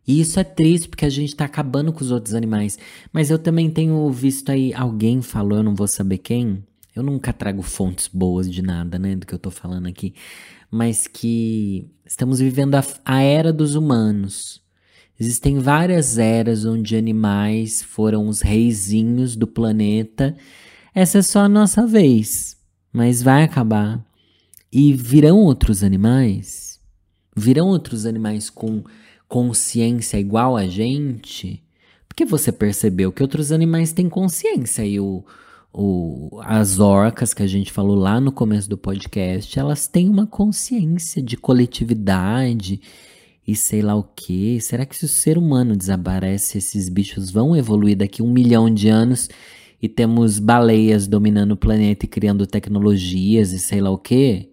E 0.06 0.20
isso 0.20 0.40
é 0.40 0.44
triste 0.44 0.88
porque 0.88 1.04
a 1.04 1.10
gente 1.10 1.36
tá 1.36 1.44
acabando 1.44 1.92
com 1.92 2.00
os 2.02 2.10
outros 2.10 2.34
animais. 2.34 2.78
Mas 3.12 3.30
eu 3.30 3.38
também 3.38 3.70
tenho 3.70 4.10
visto 4.10 4.50
aí, 4.50 4.74
alguém 4.74 5.22
falou, 5.22 5.58
eu 5.58 5.62
não 5.62 5.74
vou 5.74 5.86
saber 5.86 6.18
quem. 6.18 6.62
Eu 6.94 7.02
nunca 7.02 7.32
trago 7.32 7.62
fontes 7.62 8.08
boas 8.08 8.50
de 8.50 8.60
nada, 8.60 8.98
né, 8.98 9.16
do 9.16 9.26
que 9.26 9.32
eu 9.32 9.38
tô 9.38 9.50
falando 9.50 9.86
aqui. 9.86 10.14
Mas 10.70 11.06
que 11.06 11.86
estamos 12.04 12.40
vivendo 12.40 12.74
a, 12.74 12.84
a 13.04 13.22
era 13.22 13.52
dos 13.52 13.74
humanos. 13.74 14.60
Existem 15.18 15.58
várias 15.58 16.18
eras 16.18 16.64
onde 16.64 16.96
animais 16.96 17.82
foram 17.82 18.26
os 18.26 18.40
reizinhos 18.40 19.36
do 19.36 19.46
planeta. 19.46 20.36
Essa 20.94 21.18
é 21.18 21.22
só 21.22 21.40
a 21.40 21.48
nossa 21.48 21.86
vez, 21.86 22.56
mas 22.92 23.22
vai 23.22 23.44
acabar. 23.44 24.04
E 24.72 24.92
virão 24.92 25.38
outros 25.38 25.82
animais? 25.82 26.80
Virão 27.36 27.68
outros 27.68 28.04
animais 28.04 28.50
com 28.50 28.82
consciência 29.32 30.18
igual 30.18 30.58
a 30.58 30.66
gente, 30.66 31.64
porque 32.06 32.22
você 32.22 32.52
percebeu 32.52 33.10
que 33.10 33.22
outros 33.22 33.50
animais 33.50 33.90
têm 33.90 34.06
consciência 34.06 34.84
e 34.84 35.00
o, 35.00 35.24
o, 35.72 36.38
as 36.44 36.78
orcas 36.78 37.32
que 37.32 37.42
a 37.42 37.46
gente 37.46 37.72
falou 37.72 37.96
lá 37.96 38.20
no 38.20 38.30
começo 38.30 38.68
do 38.68 38.76
podcast, 38.76 39.58
elas 39.58 39.86
têm 39.86 40.06
uma 40.10 40.26
consciência 40.26 41.22
de 41.22 41.38
coletividade 41.38 42.78
e 43.48 43.56
sei 43.56 43.80
lá 43.80 43.94
o 43.94 44.02
que. 44.02 44.60
Será 44.60 44.84
que 44.84 44.94
se 44.94 45.06
o 45.06 45.08
ser 45.08 45.38
humano 45.38 45.74
desaparece, 45.74 46.58
esses 46.58 46.90
bichos 46.90 47.30
vão 47.30 47.56
evoluir 47.56 47.96
daqui 47.96 48.22
um 48.22 48.30
milhão 48.30 48.68
de 48.68 48.90
anos 48.90 49.30
e 49.80 49.88
temos 49.88 50.38
baleias 50.38 51.06
dominando 51.06 51.52
o 51.52 51.56
planeta 51.56 52.04
e 52.04 52.08
criando 52.08 52.46
tecnologias 52.46 53.54
e 53.54 53.58
sei 53.58 53.80
lá 53.80 53.88
o 53.88 53.96
que? 53.96 54.51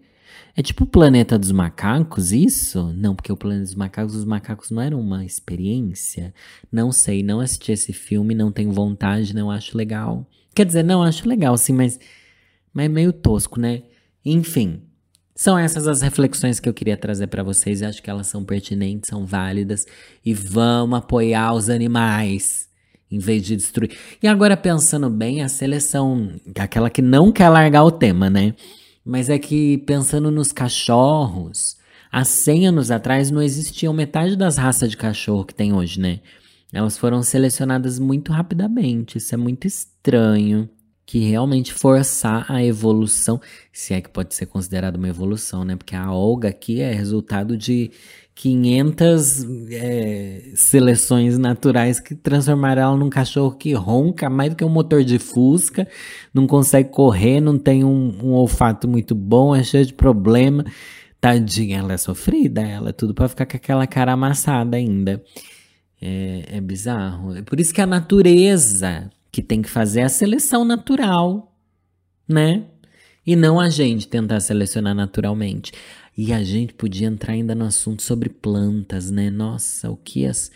É 0.56 0.62
tipo 0.62 0.84
o 0.84 0.86
planeta 0.86 1.38
dos 1.38 1.52
macacos, 1.52 2.32
isso? 2.32 2.92
Não, 2.96 3.14
porque 3.14 3.32
o 3.32 3.36
planeta 3.36 3.64
dos 3.64 3.74
macacos, 3.74 4.14
os 4.14 4.24
macacos 4.24 4.70
não 4.70 4.82
eram 4.82 5.00
uma 5.00 5.24
experiência. 5.24 6.34
Não 6.70 6.90
sei, 6.92 7.22
não 7.22 7.40
assisti 7.40 7.72
esse 7.72 7.92
filme, 7.92 8.34
não 8.34 8.50
tenho 8.50 8.72
vontade, 8.72 9.34
não 9.34 9.50
acho 9.50 9.76
legal. 9.76 10.26
Quer 10.54 10.66
dizer, 10.66 10.82
não 10.82 11.02
acho 11.02 11.28
legal, 11.28 11.56
sim, 11.56 11.72
mas, 11.72 11.98
mas 12.72 12.86
é 12.86 12.88
meio 12.88 13.12
tosco, 13.12 13.60
né? 13.60 13.82
Enfim, 14.24 14.82
são 15.34 15.56
essas 15.58 15.88
as 15.88 16.02
reflexões 16.02 16.60
que 16.60 16.68
eu 16.68 16.74
queria 16.74 16.96
trazer 16.96 17.28
para 17.28 17.42
vocês. 17.42 17.80
Eu 17.80 17.88
acho 17.88 18.02
que 18.02 18.10
elas 18.10 18.26
são 18.26 18.44
pertinentes, 18.44 19.08
são 19.08 19.24
válidas 19.24 19.86
e 20.24 20.34
vamos 20.34 20.98
apoiar 20.98 21.54
os 21.54 21.70
animais 21.70 22.68
em 23.10 23.18
vez 23.18 23.42
de 23.42 23.56
destruir. 23.56 23.96
E 24.22 24.28
agora 24.28 24.56
pensando 24.56 25.10
bem, 25.10 25.42
a 25.42 25.48
seleção, 25.48 26.30
aquela 26.58 26.90
que 26.90 27.02
não 27.02 27.32
quer 27.32 27.48
largar 27.48 27.84
o 27.84 27.90
tema, 27.90 28.30
né? 28.30 28.54
Mas 29.10 29.28
é 29.28 29.40
que 29.40 29.76
pensando 29.78 30.30
nos 30.30 30.52
cachorros, 30.52 31.76
há 32.12 32.22
100 32.24 32.68
anos 32.68 32.90
atrás 32.92 33.28
não 33.28 33.42
existiam 33.42 33.92
metade 33.92 34.36
das 34.36 34.56
raças 34.56 34.88
de 34.88 34.96
cachorro 34.96 35.44
que 35.44 35.52
tem 35.52 35.72
hoje, 35.72 35.98
né? 35.98 36.20
Elas 36.72 36.96
foram 36.96 37.20
selecionadas 37.20 37.98
muito 37.98 38.30
rapidamente. 38.30 39.18
Isso 39.18 39.34
é 39.34 39.36
muito 39.36 39.66
estranho. 39.66 40.70
Que 41.10 41.18
realmente 41.18 41.74
forçar 41.74 42.46
a 42.48 42.62
evolução, 42.62 43.40
se 43.72 43.92
é 43.92 44.00
que 44.00 44.08
pode 44.08 44.32
ser 44.32 44.46
considerado 44.46 44.94
uma 44.94 45.08
evolução, 45.08 45.64
né? 45.64 45.74
Porque 45.74 45.96
a 45.96 46.12
Olga 46.12 46.50
aqui 46.50 46.80
é 46.80 46.92
resultado 46.92 47.56
de 47.56 47.90
500 48.36 49.44
é, 49.72 50.52
seleções 50.54 51.36
naturais 51.36 51.98
que 51.98 52.14
transformaram 52.14 52.82
ela 52.82 52.96
num 52.96 53.10
cachorro 53.10 53.56
que 53.56 53.72
ronca 53.72 54.30
mais 54.30 54.50
do 54.50 54.56
que 54.56 54.64
um 54.64 54.68
motor 54.68 55.02
de 55.02 55.18
fusca, 55.18 55.88
não 56.32 56.46
consegue 56.46 56.90
correr, 56.90 57.40
não 57.40 57.58
tem 57.58 57.82
um, 57.82 58.16
um 58.22 58.30
olfato 58.30 58.86
muito 58.86 59.12
bom, 59.12 59.52
é 59.52 59.64
cheio 59.64 59.86
de 59.86 59.94
problema. 59.94 60.64
Tadinha, 61.20 61.78
ela 61.78 61.92
é 61.92 61.96
sofrida, 61.96 62.60
ela 62.62 62.90
é 62.90 62.92
tudo 62.92 63.14
para 63.14 63.28
ficar 63.28 63.46
com 63.46 63.56
aquela 63.56 63.84
cara 63.84 64.12
amassada 64.12 64.76
ainda. 64.76 65.20
É, 66.00 66.44
é 66.52 66.60
bizarro. 66.60 67.34
É 67.34 67.42
por 67.42 67.58
isso 67.58 67.74
que 67.74 67.80
a 67.80 67.86
natureza 67.86 69.10
que 69.30 69.42
tem 69.42 69.62
que 69.62 69.70
fazer 69.70 70.02
a 70.02 70.08
seleção 70.08 70.64
natural, 70.64 71.56
né? 72.28 72.64
E 73.26 73.36
não 73.36 73.60
a 73.60 73.68
gente 73.68 74.08
tentar 74.08 74.40
selecionar 74.40 74.94
naturalmente. 74.94 75.72
E 76.16 76.32
a 76.32 76.42
gente 76.42 76.74
podia 76.74 77.06
entrar 77.06 77.34
ainda 77.34 77.54
no 77.54 77.64
assunto 77.64 78.02
sobre 78.02 78.28
plantas, 78.28 79.10
né? 79.10 79.30
Nossa, 79.30 79.90
o 79.90 79.96
que 79.96 80.26
as 80.26 80.50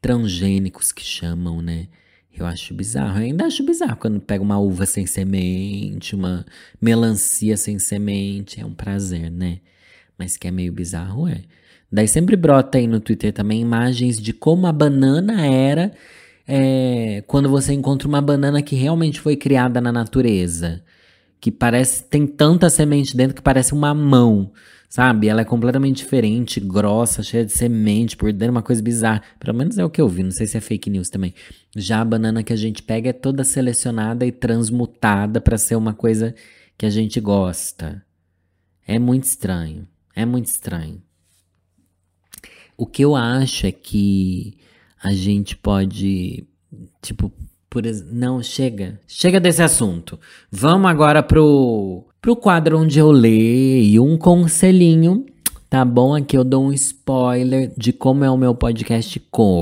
transgênicos 0.00 0.92
que 0.92 1.02
chamam, 1.02 1.62
né? 1.62 1.88
Eu 2.36 2.46
acho 2.46 2.74
bizarro. 2.74 3.18
Eu 3.18 3.24
ainda 3.24 3.46
acho 3.46 3.64
bizarro 3.64 3.96
quando 3.96 4.20
pega 4.20 4.42
uma 4.42 4.58
uva 4.58 4.86
sem 4.86 5.06
semente, 5.06 6.14
uma 6.14 6.44
melancia 6.80 7.56
sem 7.56 7.78
semente. 7.78 8.60
É 8.60 8.66
um 8.66 8.74
prazer, 8.74 9.30
né? 9.30 9.60
Mas 10.18 10.36
que 10.36 10.48
é 10.48 10.50
meio 10.50 10.72
bizarro, 10.72 11.28
é. 11.28 11.42
Daí 11.90 12.08
sempre 12.08 12.36
brota 12.36 12.78
aí 12.78 12.86
no 12.86 13.00
Twitter 13.00 13.32
também 13.32 13.60
imagens 13.60 14.18
de 14.18 14.32
como 14.32 14.66
a 14.66 14.72
banana 14.72 15.46
era 15.46 15.92
é, 16.46 17.22
quando 17.26 17.48
você 17.48 17.72
encontra 17.72 18.08
uma 18.08 18.20
banana 18.20 18.62
que 18.62 18.76
realmente 18.76 19.20
foi 19.20 19.36
criada 19.36 19.80
na 19.80 19.92
natureza 19.92 20.82
que 21.42 21.50
parece 21.50 22.04
tem 22.04 22.24
tanta 22.24 22.70
semente 22.70 23.16
dentro 23.16 23.34
que 23.34 23.42
parece 23.42 23.74
uma 23.74 23.92
mão, 23.92 24.52
sabe? 24.88 25.26
Ela 25.26 25.40
é 25.40 25.44
completamente 25.44 25.96
diferente, 25.96 26.60
grossa, 26.60 27.20
cheia 27.20 27.44
de 27.44 27.50
semente 27.50 28.16
por 28.16 28.32
dentro, 28.32 28.52
uma 28.52 28.62
coisa 28.62 28.80
bizarra. 28.80 29.22
Pelo 29.40 29.58
menos 29.58 29.76
é 29.76 29.84
o 29.84 29.90
que 29.90 30.00
eu 30.00 30.08
vi, 30.08 30.22
não 30.22 30.30
sei 30.30 30.46
se 30.46 30.56
é 30.56 30.60
fake 30.60 30.88
news 30.88 31.10
também. 31.10 31.34
Já 31.74 32.00
a 32.00 32.04
banana 32.04 32.44
que 32.44 32.52
a 32.52 32.56
gente 32.56 32.80
pega 32.80 33.10
é 33.10 33.12
toda 33.12 33.42
selecionada 33.42 34.24
e 34.24 34.30
transmutada 34.30 35.40
para 35.40 35.58
ser 35.58 35.74
uma 35.74 35.92
coisa 35.92 36.32
que 36.78 36.86
a 36.86 36.90
gente 36.90 37.18
gosta. 37.18 38.00
É 38.86 39.00
muito 39.00 39.24
estranho, 39.24 39.88
é 40.14 40.24
muito 40.24 40.46
estranho. 40.46 41.02
O 42.76 42.86
que 42.86 43.02
eu 43.02 43.16
acho 43.16 43.66
é 43.66 43.72
que 43.72 44.56
a 45.02 45.12
gente 45.12 45.56
pode, 45.56 46.44
tipo, 47.00 47.32
por 47.68 47.82
não 48.12 48.40
chega, 48.42 49.00
chega 49.08 49.40
desse 49.40 49.62
assunto. 49.62 50.20
Vamos 50.50 50.90
agora 50.90 51.22
pro 51.22 52.04
pro 52.20 52.36
quadro 52.36 52.78
onde 52.78 52.98
eu 53.00 53.10
leio 53.10 54.04
um 54.04 54.16
conselhinho, 54.16 55.26
tá 55.68 55.84
bom? 55.84 56.14
Aqui 56.14 56.38
eu 56.38 56.44
dou 56.44 56.66
um 56.66 56.72
spoiler 56.72 57.72
de 57.76 57.92
como 57.92 58.24
é 58.24 58.30
o 58.30 58.36
meu 58.36 58.54
podcast 58.54 59.18
Conselhos 59.28 59.56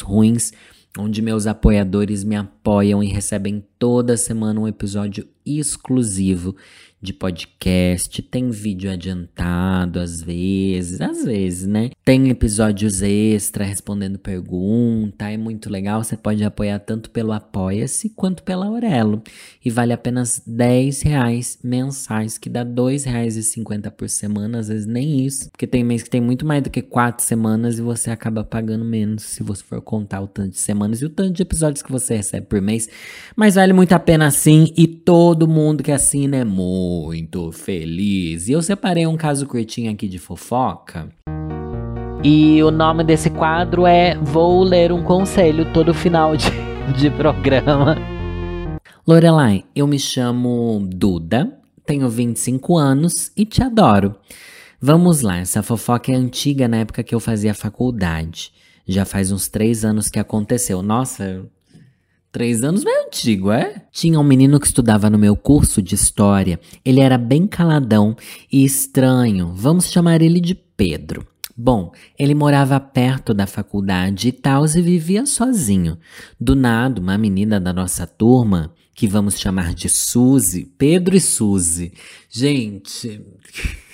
Ruins, 0.00 0.52
onde 0.98 1.22
meus 1.22 1.46
apoiadores 1.46 2.22
me 2.22 2.36
apoiam 2.36 2.55
e 3.02 3.06
recebem 3.06 3.64
toda 3.78 4.16
semana 4.16 4.60
um 4.60 4.66
episódio 4.66 5.24
exclusivo 5.44 6.56
de 7.00 7.12
podcast, 7.12 8.22
tem 8.22 8.50
vídeo 8.50 8.90
adiantado 8.90 10.00
às 10.00 10.22
vezes, 10.22 11.00
às 11.00 11.24
vezes, 11.24 11.66
né? 11.66 11.90
Tem 12.04 12.30
episódios 12.30 13.02
extra 13.02 13.64
respondendo 13.64 14.18
pergunta, 14.18 15.30
é 15.30 15.36
muito 15.36 15.70
legal. 15.70 16.02
Você 16.02 16.16
pode 16.16 16.42
apoiar 16.42 16.80
tanto 16.80 17.10
pelo 17.10 17.32
Apoia-se 17.32 18.10
quanto 18.10 18.42
pela 18.42 18.66
Aurelo. 18.66 19.22
E 19.64 19.70
vale 19.70 19.92
apenas 19.92 20.42
10 20.46 21.02
reais 21.02 21.58
mensais, 21.62 22.38
que 22.38 22.48
dá 22.48 22.64
2 22.64 23.04
reais 23.04 23.36
e 23.36 23.42
50 23.42 23.90
por 23.90 24.08
semana, 24.08 24.58
às 24.58 24.68
vezes 24.68 24.86
nem 24.86 25.24
isso. 25.24 25.50
Porque 25.50 25.66
tem 25.66 25.84
mês 25.84 26.02
que 26.02 26.10
tem 26.10 26.20
muito 26.20 26.46
mais 26.46 26.62
do 26.62 26.70
que 26.70 26.82
4 26.82 27.24
semanas 27.24 27.78
e 27.78 27.82
você 27.82 28.10
acaba 28.10 28.42
pagando 28.42 28.84
menos 28.84 29.22
se 29.22 29.42
você 29.42 29.62
for 29.62 29.80
contar 29.80 30.22
o 30.22 30.26
tanto 30.26 30.50
de 30.50 30.60
semanas 30.60 31.02
e 31.02 31.04
o 31.04 31.10
tanto 31.10 31.34
de 31.34 31.42
episódios 31.42 31.82
que 31.82 31.92
você 31.92 32.16
recebe 32.16 32.46
por 32.46 32.55
mês. 32.62 32.88
Mas 33.34 33.54
vale 33.54 33.72
muito 33.72 33.92
a 33.92 33.98
pena 33.98 34.30
sim 34.30 34.72
e 34.76 34.86
todo 34.86 35.46
mundo 35.46 35.82
que 35.82 35.92
assina 35.92 36.36
é 36.36 36.44
muito 36.44 36.96
muito 37.36 37.52
feliz. 37.52 38.48
E 38.48 38.52
eu 38.52 38.62
separei 38.62 39.06
um 39.06 39.16
caso 39.16 39.46
curtinho 39.46 39.90
aqui 39.90 40.08
de 40.08 40.18
fofoca. 40.18 41.08
E 42.22 42.62
o 42.62 42.70
nome 42.70 43.04
desse 43.04 43.30
quadro 43.30 43.86
é 43.86 44.16
Vou 44.16 44.62
Ler 44.64 44.92
um 44.92 45.02
Conselho 45.02 45.72
todo 45.72 45.94
final 45.94 46.36
de, 46.36 46.50
de 46.98 47.10
programa. 47.10 47.96
Lorelai, 49.06 49.64
eu 49.74 49.86
me 49.86 49.98
chamo 49.98 50.88
Duda, 50.92 51.56
tenho 51.84 52.08
25 52.08 52.76
anos 52.76 53.30
e 53.36 53.44
te 53.44 53.62
adoro. 53.62 54.16
Vamos 54.80 55.20
lá, 55.20 55.38
essa 55.38 55.62
fofoca 55.62 56.10
é 56.10 56.14
antiga 56.14 56.66
na 56.66 56.78
época 56.78 57.02
que 57.02 57.14
eu 57.14 57.20
fazia 57.20 57.54
faculdade. 57.54 58.52
Já 58.86 59.04
faz 59.04 59.30
uns 59.30 59.48
três 59.48 59.84
anos 59.84 60.08
que 60.08 60.18
aconteceu. 60.18 60.82
Nossa, 60.82 61.44
Três 62.36 62.62
anos 62.62 62.84
meio 62.84 63.06
antigo, 63.06 63.50
é? 63.50 63.82
Tinha 63.90 64.20
um 64.20 64.22
menino 64.22 64.60
que 64.60 64.66
estudava 64.66 65.08
no 65.08 65.16
meu 65.16 65.34
curso 65.34 65.80
de 65.80 65.94
história. 65.94 66.60
Ele 66.84 67.00
era 67.00 67.16
bem 67.16 67.46
caladão 67.46 68.14
e 68.52 68.62
estranho. 68.62 69.54
Vamos 69.54 69.90
chamar 69.90 70.20
ele 70.20 70.38
de 70.38 70.54
Pedro. 70.54 71.26
Bom, 71.56 71.92
ele 72.18 72.34
morava 72.34 72.78
perto 72.78 73.32
da 73.32 73.46
faculdade 73.46 74.28
e 74.28 74.32
tal 74.32 74.66
e 74.66 74.82
vivia 74.82 75.24
sozinho. 75.24 75.96
Do 76.38 76.54
nada, 76.54 77.00
uma 77.00 77.16
menina 77.16 77.58
da 77.58 77.72
nossa 77.72 78.06
turma, 78.06 78.70
que 78.94 79.08
vamos 79.08 79.40
chamar 79.40 79.72
de 79.72 79.88
Suzy, 79.88 80.70
Pedro 80.76 81.16
e 81.16 81.20
Suzy. 81.22 81.94
Gente. 82.28 83.18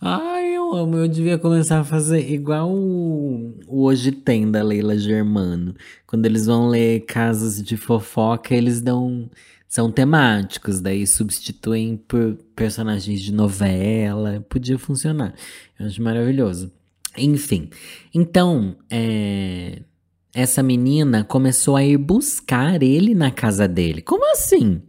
Ai, 0.00 0.56
eu 0.56 0.74
amo. 0.74 0.96
Eu 0.96 1.08
devia 1.08 1.38
começar 1.38 1.80
a 1.80 1.84
fazer 1.84 2.30
igual 2.30 2.70
o, 2.70 3.54
o 3.66 3.84
Hoje 3.84 4.12
Tem 4.12 4.50
da 4.50 4.62
Leila 4.62 4.98
Germano. 4.98 5.74
Quando 6.06 6.26
eles 6.26 6.46
vão 6.46 6.68
ler 6.68 7.00
casos 7.06 7.62
de 7.62 7.76
fofoca, 7.76 8.54
eles 8.54 8.80
dão. 8.80 9.30
São 9.68 9.90
temáticos, 9.90 10.80
daí 10.80 11.06
substituem 11.06 11.96
por 11.96 12.38
personagens 12.54 13.20
de 13.20 13.32
novela. 13.32 14.44
Podia 14.48 14.78
funcionar. 14.78 15.34
Eu 15.78 15.86
acho 15.86 16.00
maravilhoso. 16.02 16.70
Enfim. 17.18 17.68
Então, 18.14 18.76
é, 18.90 19.82
essa 20.32 20.62
menina 20.62 21.24
começou 21.24 21.76
a 21.76 21.84
ir 21.84 21.96
buscar 21.96 22.82
ele 22.82 23.14
na 23.14 23.30
casa 23.30 23.66
dele. 23.66 24.02
Como 24.02 24.30
assim? 24.32 24.82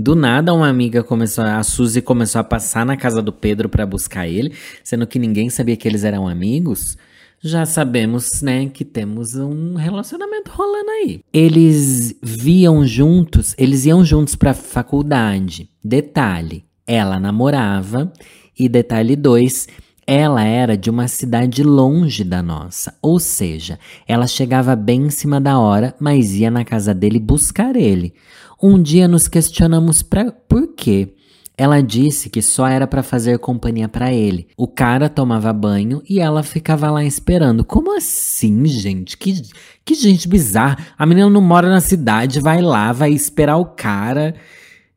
Do 0.00 0.16
nada, 0.16 0.54
uma 0.54 0.66
amiga 0.66 1.04
começou, 1.04 1.44
a 1.44 1.62
Suzy 1.62 2.00
começou 2.00 2.40
a 2.40 2.44
passar 2.44 2.86
na 2.86 2.96
casa 2.96 3.20
do 3.20 3.30
Pedro 3.30 3.68
para 3.68 3.84
buscar 3.84 4.26
ele, 4.26 4.54
sendo 4.82 5.06
que 5.06 5.18
ninguém 5.18 5.50
sabia 5.50 5.76
que 5.76 5.86
eles 5.86 6.04
eram 6.04 6.26
amigos. 6.26 6.96
Já 7.42 7.66
sabemos, 7.66 8.40
né, 8.40 8.70
que 8.70 8.82
temos 8.82 9.34
um 9.34 9.74
relacionamento 9.74 10.50
rolando 10.52 10.90
aí. 10.90 11.20
Eles 11.30 12.14
viam 12.22 12.86
juntos, 12.86 13.54
eles 13.58 13.84
iam 13.84 14.02
juntos 14.02 14.34
para 14.34 14.54
faculdade. 14.54 15.68
Detalhe, 15.84 16.64
ela 16.86 17.20
namorava 17.20 18.10
e 18.58 18.70
detalhe 18.70 19.14
2, 19.14 19.68
ela 20.12 20.42
era 20.42 20.76
de 20.76 20.90
uma 20.90 21.06
cidade 21.06 21.62
longe 21.62 22.24
da 22.24 22.42
nossa, 22.42 22.98
ou 23.00 23.20
seja, 23.20 23.78
ela 24.08 24.26
chegava 24.26 24.74
bem 24.74 25.02
em 25.02 25.10
cima 25.10 25.40
da 25.40 25.56
hora, 25.56 25.94
mas 26.00 26.34
ia 26.34 26.50
na 26.50 26.64
casa 26.64 26.92
dele 26.92 27.20
buscar 27.20 27.76
ele. 27.76 28.12
Um 28.60 28.82
dia 28.82 29.06
nos 29.06 29.28
questionamos 29.28 30.02
pra, 30.02 30.32
por 30.32 30.74
quê. 30.74 31.14
Ela 31.56 31.80
disse 31.80 32.28
que 32.28 32.42
só 32.42 32.66
era 32.66 32.88
para 32.88 33.04
fazer 33.04 33.38
companhia 33.38 33.88
para 33.88 34.12
ele. 34.12 34.48
O 34.56 34.66
cara 34.66 35.08
tomava 35.08 35.52
banho 35.52 36.02
e 36.08 36.18
ela 36.18 36.42
ficava 36.42 36.90
lá 36.90 37.04
esperando. 37.04 37.64
Como 37.64 37.96
assim, 37.96 38.66
gente? 38.66 39.16
Que, 39.16 39.40
que 39.84 39.94
gente 39.94 40.26
bizarra. 40.26 40.78
A 40.98 41.06
menina 41.06 41.30
não 41.30 41.40
mora 41.40 41.70
na 41.70 41.80
cidade, 41.80 42.40
vai 42.40 42.60
lá, 42.60 42.92
vai 42.92 43.12
esperar 43.12 43.58
o 43.58 43.64
cara. 43.64 44.34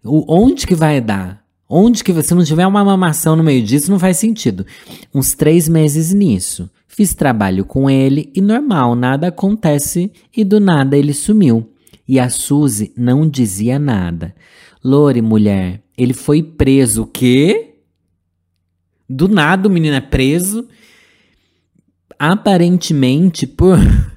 O, 0.03 0.25
onde 0.27 0.65
que 0.65 0.73
vai 0.73 0.99
dar? 0.99 1.42
Onde 1.75 2.03
que 2.03 2.21
se 2.21 2.35
não 2.35 2.43
tiver 2.43 2.67
uma 2.67 2.85
mamação 2.85 3.35
no 3.35 3.43
meio 3.43 3.63
disso, 3.63 3.89
não 3.89 3.97
faz 3.97 4.17
sentido. 4.17 4.63
Uns 5.11 5.33
três 5.33 5.67
meses 5.67 6.13
nisso. 6.13 6.69
Fiz 6.87 7.15
trabalho 7.15 7.65
com 7.65 7.89
ele 7.89 8.31
e 8.35 8.41
normal, 8.41 8.93
nada 8.93 9.29
acontece 9.29 10.11
e 10.37 10.43
do 10.43 10.59
nada 10.59 10.95
ele 10.95 11.15
sumiu. 11.15 11.73
E 12.07 12.19
a 12.19 12.29
Suzy 12.29 12.93
não 12.95 13.27
dizia 13.27 13.79
nada. 13.79 14.35
Lore, 14.83 15.19
mulher, 15.19 15.81
ele 15.97 16.13
foi 16.13 16.43
preso. 16.43 17.01
O 17.01 17.07
quê? 17.07 17.73
Do 19.09 19.27
nada 19.27 19.67
o 19.67 19.71
menino 19.71 19.95
é 19.95 20.01
preso. 20.01 20.67
Aparentemente 22.19 23.47
por. 23.47 23.79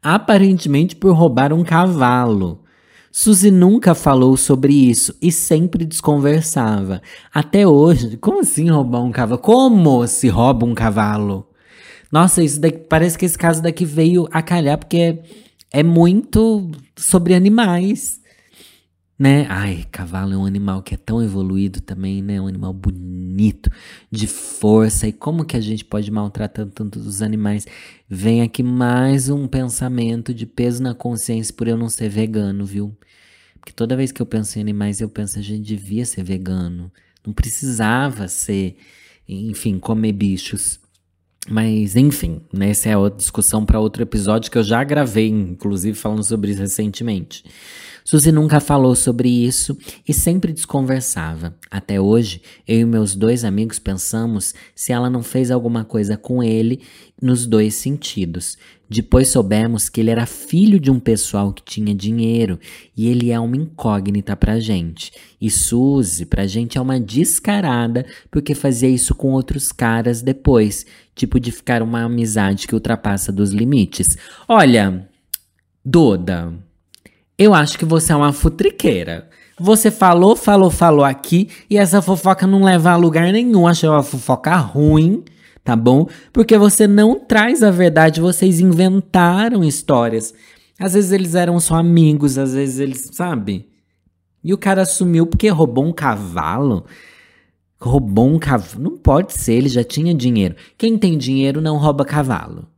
Aparentemente 0.00 0.94
por 0.94 1.16
roubar 1.16 1.52
um 1.52 1.64
cavalo. 1.64 2.59
Suzy 3.12 3.50
nunca 3.50 3.92
falou 3.94 4.36
sobre 4.36 4.72
isso 4.72 5.14
e 5.20 5.32
sempre 5.32 5.84
desconversava. 5.84 7.02
Até 7.34 7.66
hoje, 7.66 8.16
como 8.16 8.40
assim 8.40 8.70
roubar 8.70 9.02
um 9.02 9.10
cavalo? 9.10 9.40
Como 9.40 10.06
se 10.06 10.28
rouba 10.28 10.64
um 10.64 10.74
cavalo? 10.74 11.48
Nossa, 12.10 12.42
isso 12.42 12.60
daqui, 12.60 12.78
parece 12.78 13.18
que 13.18 13.24
esse 13.24 13.36
caso 13.36 13.60
daqui 13.62 13.84
veio 13.84 14.28
a 14.30 14.42
calhar, 14.42 14.78
porque 14.78 14.96
é, 14.96 15.22
é 15.72 15.82
muito 15.82 16.70
sobre 16.96 17.34
animais, 17.34 18.20
né? 19.20 19.46
Ai, 19.50 19.84
cavalo 19.92 20.32
é 20.32 20.36
um 20.38 20.46
animal 20.46 20.82
que 20.82 20.94
é 20.94 20.96
tão 20.96 21.22
evoluído 21.22 21.82
também, 21.82 22.22
né? 22.22 22.40
Um 22.40 22.46
animal 22.46 22.72
bonito, 22.72 23.70
de 24.10 24.26
força. 24.26 25.06
E 25.06 25.12
como 25.12 25.44
que 25.44 25.58
a 25.58 25.60
gente 25.60 25.84
pode 25.84 26.10
maltratar 26.10 26.66
tanto 26.68 26.98
os 26.98 27.20
animais? 27.20 27.66
Vem 28.08 28.40
aqui 28.40 28.62
mais 28.62 29.28
um 29.28 29.46
pensamento 29.46 30.32
de 30.32 30.46
peso 30.46 30.82
na 30.82 30.94
consciência 30.94 31.52
por 31.52 31.68
eu 31.68 31.76
não 31.76 31.90
ser 31.90 32.08
vegano, 32.08 32.64
viu? 32.64 32.96
Porque 33.56 33.74
toda 33.74 33.94
vez 33.94 34.10
que 34.10 34.22
eu 34.22 34.26
penso 34.26 34.58
em 34.58 34.62
animais, 34.62 35.02
eu 35.02 35.08
penso 35.10 35.38
a 35.38 35.42
gente 35.42 35.66
devia 35.66 36.06
ser 36.06 36.24
vegano. 36.24 36.90
Não 37.22 37.34
precisava 37.34 38.26
ser, 38.26 38.78
enfim, 39.28 39.78
comer 39.78 40.12
bichos. 40.12 40.80
Mas, 41.46 41.94
enfim, 41.94 42.40
né, 42.50 42.70
essa 42.70 42.88
é 42.88 42.96
outra 42.96 43.18
discussão 43.18 43.66
para 43.66 43.80
outro 43.80 44.02
episódio 44.02 44.50
que 44.50 44.56
eu 44.56 44.62
já 44.62 44.82
gravei, 44.82 45.28
inclusive 45.28 45.94
falando 45.94 46.24
sobre 46.24 46.52
isso 46.52 46.60
recentemente. 46.60 47.44
Suzy 48.10 48.32
nunca 48.32 48.58
falou 48.58 48.96
sobre 48.96 49.28
isso 49.28 49.78
e 50.06 50.12
sempre 50.12 50.52
desconversava. 50.52 51.54
Até 51.70 52.00
hoje, 52.00 52.42
eu 52.66 52.80
e 52.80 52.84
meus 52.84 53.14
dois 53.14 53.44
amigos 53.44 53.78
pensamos 53.78 54.52
se 54.74 54.90
ela 54.90 55.08
não 55.08 55.22
fez 55.22 55.48
alguma 55.48 55.84
coisa 55.84 56.16
com 56.16 56.42
ele 56.42 56.80
nos 57.22 57.46
dois 57.46 57.76
sentidos. 57.76 58.58
Depois 58.88 59.28
soubemos 59.28 59.88
que 59.88 60.00
ele 60.00 60.10
era 60.10 60.26
filho 60.26 60.80
de 60.80 60.90
um 60.90 60.98
pessoal 60.98 61.52
que 61.52 61.62
tinha 61.62 61.94
dinheiro 61.94 62.58
e 62.96 63.06
ele 63.06 63.30
é 63.30 63.38
uma 63.38 63.56
incógnita 63.56 64.34
pra 64.34 64.58
gente. 64.58 65.12
E 65.40 65.48
Suzy, 65.48 66.26
pra 66.26 66.48
gente, 66.48 66.78
é 66.78 66.80
uma 66.80 66.98
descarada 66.98 68.04
porque 68.28 68.56
fazia 68.56 68.88
isso 68.88 69.14
com 69.14 69.30
outros 69.30 69.70
caras 69.70 70.20
depois, 70.20 70.84
tipo 71.14 71.38
de 71.38 71.52
ficar 71.52 71.80
uma 71.80 72.02
amizade 72.02 72.66
que 72.66 72.74
ultrapassa 72.74 73.30
dos 73.30 73.52
limites. 73.52 74.18
Olha, 74.48 75.08
Doda, 75.84 76.52
Eu 77.40 77.54
acho 77.54 77.78
que 77.78 77.86
você 77.86 78.12
é 78.12 78.16
uma 78.16 78.34
futriqueira. 78.34 79.26
Você 79.58 79.90
falou, 79.90 80.36
falou, 80.36 80.70
falou 80.70 81.02
aqui 81.02 81.48
e 81.70 81.78
essa 81.78 82.02
fofoca 82.02 82.46
não 82.46 82.62
leva 82.62 82.90
a 82.90 82.96
lugar 82.96 83.32
nenhum. 83.32 83.66
Achei 83.66 83.88
uma 83.88 84.02
fofoca 84.02 84.54
ruim, 84.56 85.24
tá 85.64 85.74
bom? 85.74 86.06
Porque 86.34 86.58
você 86.58 86.86
não 86.86 87.18
traz 87.18 87.62
a 87.62 87.70
verdade, 87.70 88.20
vocês 88.20 88.60
inventaram 88.60 89.64
histórias. 89.64 90.34
Às 90.78 90.92
vezes 90.92 91.12
eles 91.12 91.34
eram 91.34 91.58
só 91.58 91.76
amigos, 91.76 92.36
às 92.36 92.52
vezes 92.52 92.78
eles, 92.78 93.08
sabe? 93.12 93.70
E 94.44 94.52
o 94.52 94.58
cara 94.58 94.84
sumiu 94.84 95.26
porque 95.26 95.48
roubou 95.48 95.86
um 95.86 95.94
cavalo. 95.94 96.84
Roubou 97.80 98.28
um 98.28 98.38
cavalo. 98.38 98.82
Não 98.82 98.98
pode 98.98 99.32
ser, 99.32 99.54
ele 99.54 99.70
já 99.70 99.82
tinha 99.82 100.12
dinheiro. 100.12 100.56
Quem 100.76 100.98
tem 100.98 101.16
dinheiro 101.16 101.62
não 101.62 101.78
rouba 101.78 102.04
cavalo. 102.04 102.68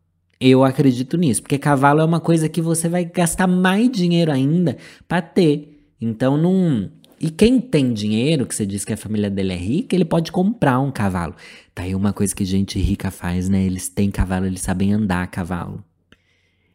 Eu 0.45 0.65
acredito 0.65 1.17
nisso, 1.17 1.41
porque 1.41 1.57
cavalo 1.57 2.01
é 2.01 2.05
uma 2.05 2.19
coisa 2.19 2.49
que 2.49 2.61
você 2.61 2.89
vai 2.89 3.05
gastar 3.05 3.47
mais 3.47 3.89
dinheiro 3.89 4.33
ainda 4.33 4.77
para 5.07 5.23
ter. 5.23 5.87
Então 6.01 6.37
não. 6.37 6.91
E 7.21 7.31
quem 7.31 7.61
tem 7.61 7.93
dinheiro, 7.93 8.45
que 8.45 8.53
você 8.53 8.67
diz 8.67 8.85
que 8.85 8.93
a 8.93 8.97
família 8.97 9.31
dele 9.31 9.53
é 9.53 9.57
rica, 9.57 9.95
ele 9.95 10.05
pode 10.05 10.33
comprar 10.33 10.81
um 10.81 10.91
cavalo. 10.91 11.37
Tá 11.73 11.85
aí 11.85 11.95
uma 11.95 12.13
coisa 12.13 12.35
que 12.35 12.45
gente 12.45 12.77
rica 12.81 13.09
faz, 13.13 13.49
né? 13.49 13.63
Eles 13.63 13.89
têm 13.89 14.11
cavalo, 14.11 14.45
eles 14.45 14.63
sabem 14.63 14.93
andar 14.93 15.23
a 15.23 15.27
cavalo. 15.29 15.85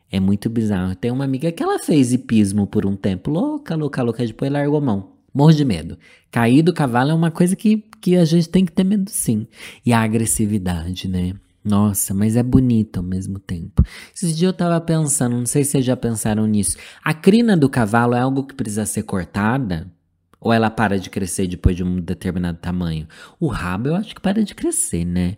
É 0.09 0.17
muito 0.17 0.49
bizarro. 0.49 0.95
Tem 0.95 1.11
uma 1.11 1.25
amiga 1.25 1.51
que 1.51 1.61
ela 1.61 1.77
fez 1.77 2.13
hipismo 2.13 2.67
por 2.67 2.85
um 2.85 2.95
tempo. 2.95 3.29
Louca, 3.29 3.75
louca, 3.75 4.01
louca. 4.01 4.25
Depois 4.25 4.49
largou 4.49 4.79
mão. 4.79 5.11
Morro 5.33 5.51
de 5.51 5.65
medo. 5.65 5.97
Cair 6.31 6.61
do 6.61 6.73
cavalo 6.73 7.11
é 7.11 7.13
uma 7.13 7.31
coisa 7.31 7.53
que, 7.53 7.83
que 7.99 8.15
a 8.15 8.23
gente 8.23 8.47
tem 8.47 8.63
que 8.63 8.71
ter 8.71 8.85
medo 8.85 9.11
sim. 9.11 9.45
E 9.85 9.91
a 9.91 9.99
agressividade, 9.99 11.09
né? 11.09 11.33
Nossa, 11.67 12.13
mas 12.13 12.37
é 12.37 12.43
bonito 12.43 12.97
ao 12.97 13.03
mesmo 13.03 13.39
tempo. 13.39 13.83
Esses 14.15 14.37
dias 14.37 14.53
eu 14.53 14.57
tava 14.57 14.79
pensando, 14.79 15.35
não 15.35 15.45
sei 15.45 15.65
se 15.65 15.71
vocês 15.71 15.85
já 15.85 15.97
pensaram 15.97 16.47
nisso. 16.47 16.77
A 17.03 17.13
crina 17.13 17.57
do 17.57 17.69
cavalo 17.69 18.13
é 18.15 18.19
algo 18.19 18.45
que 18.45 18.55
precisa 18.55 18.85
ser 18.85 19.03
cortada? 19.03 19.91
Ou 20.39 20.53
ela 20.53 20.69
para 20.69 20.97
de 20.97 21.09
crescer 21.09 21.45
depois 21.45 21.75
de 21.75 21.83
um 21.83 21.99
determinado 21.99 22.57
tamanho? 22.57 23.05
O 23.37 23.47
rabo 23.47 23.89
eu 23.89 23.95
acho 23.95 24.15
que 24.15 24.21
para 24.21 24.45
de 24.45 24.55
crescer, 24.55 25.03
né? 25.03 25.35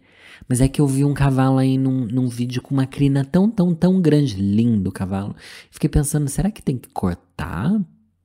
Mas 0.47 0.61
é 0.61 0.67
que 0.67 0.79
eu 0.79 0.85
vi 0.85 1.03
um 1.03 1.15
cavalo 1.15 1.57
aí 1.57 1.79
num, 1.79 2.05
num 2.05 2.27
vídeo 2.27 2.61
com 2.61 2.75
uma 2.75 2.85
crina 2.85 3.25
tão, 3.25 3.49
tão, 3.49 3.73
tão 3.73 3.99
grande. 3.99 4.35
Lindo 4.35 4.91
o 4.91 4.93
cavalo. 4.93 5.35
Fiquei 5.71 5.89
pensando, 5.89 6.29
será 6.29 6.51
que 6.51 6.61
tem 6.61 6.77
que 6.77 6.89
cortar? 6.89 7.71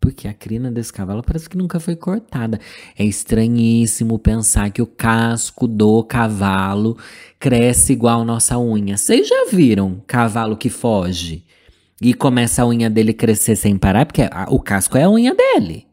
Porque 0.04 0.28
a 0.28 0.34
crina 0.34 0.70
desse 0.70 0.92
cavalo 0.92 1.22
parece 1.22 1.48
que 1.48 1.56
nunca 1.56 1.80
foi 1.80 1.96
cortada. 1.96 2.60
É 2.94 3.02
estranhíssimo 3.02 4.18
pensar 4.18 4.70
que 4.70 4.82
o 4.82 4.86
casco 4.86 5.66
do 5.66 6.04
cavalo 6.04 6.98
cresce 7.40 7.94
igual 7.94 8.22
nossa 8.22 8.58
unha. 8.58 8.98
Vocês 8.98 9.26
já 9.26 9.46
viram 9.50 10.02
cavalo 10.06 10.58
que 10.58 10.68
foge? 10.68 11.42
E 12.02 12.12
começa 12.12 12.62
a 12.62 12.66
unha 12.66 12.90
dele 12.90 13.14
crescer 13.14 13.56
sem 13.56 13.78
parar? 13.78 14.04
Porque 14.04 14.28
a, 14.30 14.44
o 14.50 14.60
casco 14.60 14.98
é 14.98 15.04
a 15.04 15.10
unha 15.10 15.34
dele. 15.34 15.86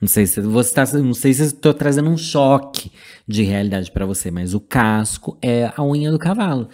Não 0.00 0.08
sei 0.08 0.26
se 0.26 0.40
você 0.40 0.74
tá, 0.74 0.84
não 0.94 1.14
sei 1.14 1.32
se 1.32 1.44
estou 1.44 1.72
trazendo 1.72 2.10
um 2.10 2.18
choque 2.18 2.90
de 3.24 3.44
realidade 3.44 3.88
para 3.92 4.04
você, 4.04 4.32
mas 4.32 4.52
o 4.52 4.58
casco 4.58 5.38
é 5.40 5.72
a 5.76 5.80
unha 5.84 6.10
do 6.10 6.18
cavalo. 6.18 6.68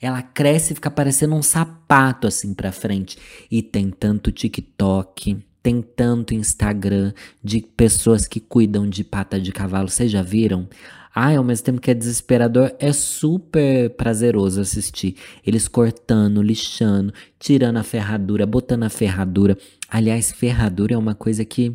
Ela 0.00 0.20
cresce 0.20 0.72
e 0.72 0.74
fica 0.74 0.90
parecendo 0.90 1.36
um 1.36 1.42
sapato 1.44 2.26
assim 2.26 2.52
para 2.52 2.72
frente. 2.72 3.16
E 3.48 3.62
tem 3.62 3.88
tanto 3.88 4.32
TikTok, 4.32 5.44
tem 5.64 5.80
tanto 5.80 6.34
Instagram 6.34 7.14
de 7.42 7.62
pessoas 7.62 8.28
que 8.28 8.38
cuidam 8.38 8.86
de 8.86 9.02
pata 9.02 9.40
de 9.40 9.50
cavalo. 9.50 9.88
Vocês 9.88 10.10
já 10.10 10.20
viram? 10.20 10.68
Ai, 11.14 11.36
ao 11.36 11.42
mesmo 11.42 11.64
tempo 11.64 11.80
que 11.80 11.90
é 11.90 11.94
desesperador, 11.94 12.74
é 12.78 12.92
super 12.92 13.88
prazeroso 13.96 14.60
assistir. 14.60 15.16
Eles 15.44 15.66
cortando, 15.66 16.42
lixando, 16.42 17.14
tirando 17.38 17.78
a 17.78 17.82
ferradura, 17.82 18.44
botando 18.44 18.82
a 18.82 18.90
ferradura. 18.90 19.56
Aliás, 19.88 20.30
ferradura 20.32 20.92
é 20.92 20.98
uma 20.98 21.14
coisa 21.14 21.46
que 21.46 21.74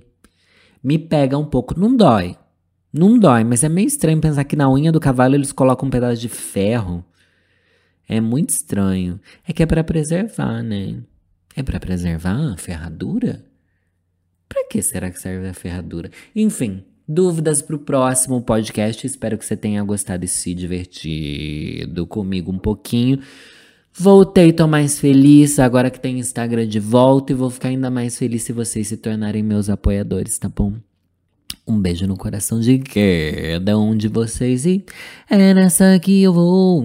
me 0.84 1.00
pega 1.00 1.36
um 1.36 1.46
pouco. 1.46 1.80
Não 1.80 1.98
dói. 1.98 2.38
Não 2.94 3.18
dói, 3.18 3.44
mas 3.44 3.64
é 3.64 3.70
meio 3.70 3.88
estranho 3.88 4.22
pensar 4.22 4.44
que 4.44 4.56
na 4.56 4.72
unha 4.72 4.92
do 4.92 5.00
cavalo 5.00 5.34
eles 5.34 5.52
colocam 5.52 5.88
um 5.88 5.92
pedaço 5.92 6.22
de 6.22 6.30
ferro. 6.30 7.04
É 8.08 8.22
muito 8.22 8.52
estranho. 8.52 9.20
É 9.48 9.52
que 9.52 9.64
é 9.64 9.66
para 9.66 9.84
preservar, 9.84 10.62
né? 10.62 10.98
É 11.56 11.64
para 11.64 11.80
preservar 11.80 12.54
a 12.54 12.58
ferradura? 12.58 13.49
Para 14.50 14.68
que 14.68 14.82
será 14.82 15.12
que 15.12 15.22
serve 15.22 15.48
a 15.48 15.54
ferradura? 15.54 16.10
Enfim, 16.36 16.84
dúvidas 17.08 17.62
para 17.62 17.76
o 17.76 17.80
próximo 17.80 18.42
podcast. 18.42 19.06
Espero 19.06 19.38
que 19.38 19.46
você 19.46 19.56
tenha 19.56 19.84
gostado 19.84 20.26
e 20.26 20.28
se 20.28 20.56
divertido 20.56 22.08
comigo 22.08 22.52
um 22.52 22.58
pouquinho. 22.58 23.20
Voltei, 23.94 24.52
tô 24.52 24.68
mais 24.68 25.00
feliz 25.00 25.60
agora 25.60 25.90
que 25.90 26.00
tem 26.00 26.20
Instagram 26.20 26.68
de 26.68 26.80
volta 26.80 27.32
e 27.32 27.36
vou 27.36 27.50
ficar 27.50 27.70
ainda 27.70 27.92
mais 27.92 28.18
feliz 28.18 28.44
se 28.44 28.54
vocês 28.54 28.88
se 28.88 28.98
tornarem 28.98 29.44
meus 29.44 29.70
apoiadores, 29.70 30.38
tá 30.38 30.50
bom? 30.50 30.74
Um 31.68 31.80
beijo 31.80 32.08
no 32.08 32.18
coração 32.18 32.60
de 32.60 32.80
cada 32.80 33.78
um 33.78 33.96
de 33.96 34.08
vocês 34.08 34.66
e 34.66 34.84
é 35.30 35.54
nessa 35.54 36.00
que 36.00 36.24
eu 36.24 36.34
vou. 36.34 36.84